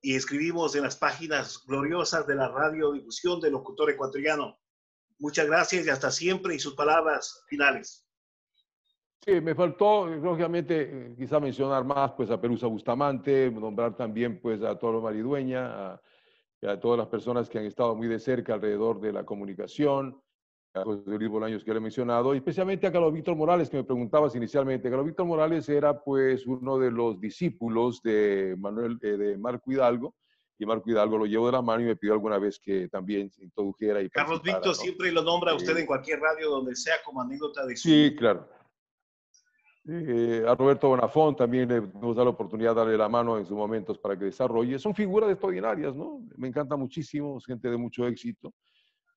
y 0.00 0.16
escribimos 0.16 0.74
en 0.74 0.82
las 0.82 0.96
páginas 0.96 1.62
gloriosas 1.68 2.26
de 2.26 2.34
la 2.34 2.48
radiodifusión 2.48 3.40
del 3.40 3.52
locutor 3.52 3.90
ecuatoriano. 3.90 4.58
Muchas 5.20 5.46
gracias 5.46 5.86
y 5.86 5.88
hasta 5.88 6.10
siempre 6.10 6.56
y 6.56 6.58
sus 6.58 6.74
palabras 6.74 7.44
finales. 7.46 8.04
Sí, 9.24 9.40
me 9.40 9.54
faltó, 9.54 10.06
lógicamente, 10.06 11.14
quizá 11.16 11.38
mencionar 11.38 11.84
más 11.84 12.10
pues, 12.16 12.28
a 12.30 12.40
Perusa 12.40 12.66
Bustamante, 12.66 13.52
nombrar 13.52 13.94
también 13.96 14.40
pues, 14.40 14.62
a 14.62 14.76
Toro 14.76 15.00
Maridueña, 15.00 15.92
a, 15.92 16.02
a, 16.66 16.80
todas 16.80 16.98
las 16.98 17.06
personas 17.06 17.48
que 17.48 17.60
han 17.60 17.66
estado 17.66 17.94
muy 17.94 18.08
de 18.08 18.18
cerca 18.18 18.54
alrededor 18.54 19.00
de 19.00 19.12
la 19.12 19.24
comunicación, 19.24 20.20
a 20.74 20.84
José 20.84 21.02
Luis 21.06 21.28
Bolaños 21.28 21.64
que 21.64 21.72
le 21.72 21.78
he 21.78 21.80
mencionado, 21.80 22.34
y 22.34 22.38
especialmente 22.38 22.86
a 22.86 22.92
Carlos 22.92 23.12
Víctor 23.12 23.36
Morales, 23.36 23.68
que 23.68 23.76
me 23.76 23.84
preguntabas 23.84 24.34
inicialmente. 24.34 24.88
Carlos 24.88 25.06
Víctor 25.06 25.26
Morales 25.26 25.68
era 25.68 26.02
pues 26.02 26.46
uno 26.46 26.78
de 26.78 26.90
los 26.90 27.20
discípulos 27.20 28.00
de, 28.02 28.56
Manuel, 28.58 28.98
eh, 29.02 29.16
de 29.16 29.38
Marco 29.38 29.70
Hidalgo, 29.70 30.14
y 30.58 30.64
Marco 30.64 30.90
Hidalgo 30.90 31.18
lo 31.18 31.26
llevó 31.26 31.46
de 31.46 31.52
la 31.52 31.62
mano 31.62 31.82
y 31.82 31.86
me 31.86 31.96
pidió 31.96 32.14
alguna 32.14 32.38
vez 32.38 32.58
que 32.58 32.88
también 32.88 33.30
introdujera. 33.38 34.00
Y 34.00 34.08
Carlos 34.08 34.42
Víctor 34.42 34.74
siempre 34.74 35.12
lo 35.12 35.22
nombra 35.22 35.54
usted 35.54 35.76
en 35.76 35.86
cualquier 35.86 36.20
radio 36.20 36.50
donde 36.50 36.74
sea 36.76 36.94
como 37.04 37.20
anécdota 37.20 37.66
de 37.66 37.76
Sí, 37.76 38.14
claro. 38.16 38.48
Eh, 39.88 40.44
a 40.46 40.54
Roberto 40.54 40.88
Bonafón 40.88 41.34
también 41.34 41.68
le 41.68 41.76
hemos 41.78 42.14
dado 42.14 42.26
la 42.26 42.30
oportunidad 42.30 42.70
de 42.70 42.76
darle 42.76 42.96
la 42.96 43.08
mano 43.08 43.36
en 43.36 43.44
sus 43.44 43.56
momentos 43.56 43.98
para 43.98 44.16
que 44.16 44.26
desarrolle. 44.26 44.78
Son 44.78 44.94
figuras 44.94 45.28
extraordinarias, 45.28 45.96
¿no? 45.96 46.20
Me 46.36 46.46
encanta 46.46 46.76
muchísimo, 46.76 47.40
gente 47.40 47.68
de 47.68 47.76
mucho 47.76 48.06
éxito 48.06 48.54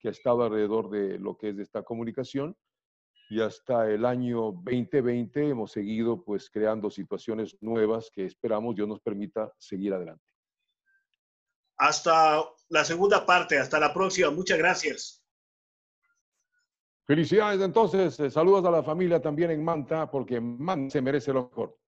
que 0.06 0.10
ha 0.10 0.12
estado 0.12 0.44
alrededor 0.44 0.92
de 0.92 1.18
lo 1.18 1.36
que 1.36 1.50
es 1.50 1.58
de 1.58 1.64
esta 1.64 1.82
comunicación 1.82 2.56
y 3.28 3.42
hasta 3.42 3.90
el 3.90 4.06
año 4.06 4.52
2020 4.52 5.50
hemos 5.50 5.72
seguido 5.72 6.24
pues 6.24 6.48
creando 6.52 6.92
situaciones 6.92 7.58
nuevas 7.60 8.12
que 8.14 8.24
esperamos 8.24 8.76
Dios 8.76 8.88
nos 8.88 9.00
permita 9.00 9.52
seguir 9.58 9.96
adelante. 9.96 10.24
Hasta 11.78 12.40
la 12.70 12.86
segunda 12.86 13.26
parte, 13.26 13.58
hasta 13.58 13.80
la 13.80 13.92
próxima. 13.92 14.30
Muchas 14.30 14.60
gracias. 14.60 15.26
Felicidades 17.08 17.60
entonces, 17.62 18.32
saludos 18.32 18.64
a 18.64 18.70
la 18.70 18.84
familia 18.84 19.20
también 19.20 19.50
en 19.50 19.64
Manta, 19.64 20.12
porque 20.12 20.40
Manta 20.40 20.92
se 20.92 21.02
merece 21.02 21.34
lo 21.34 21.50
mejor. 21.50 21.80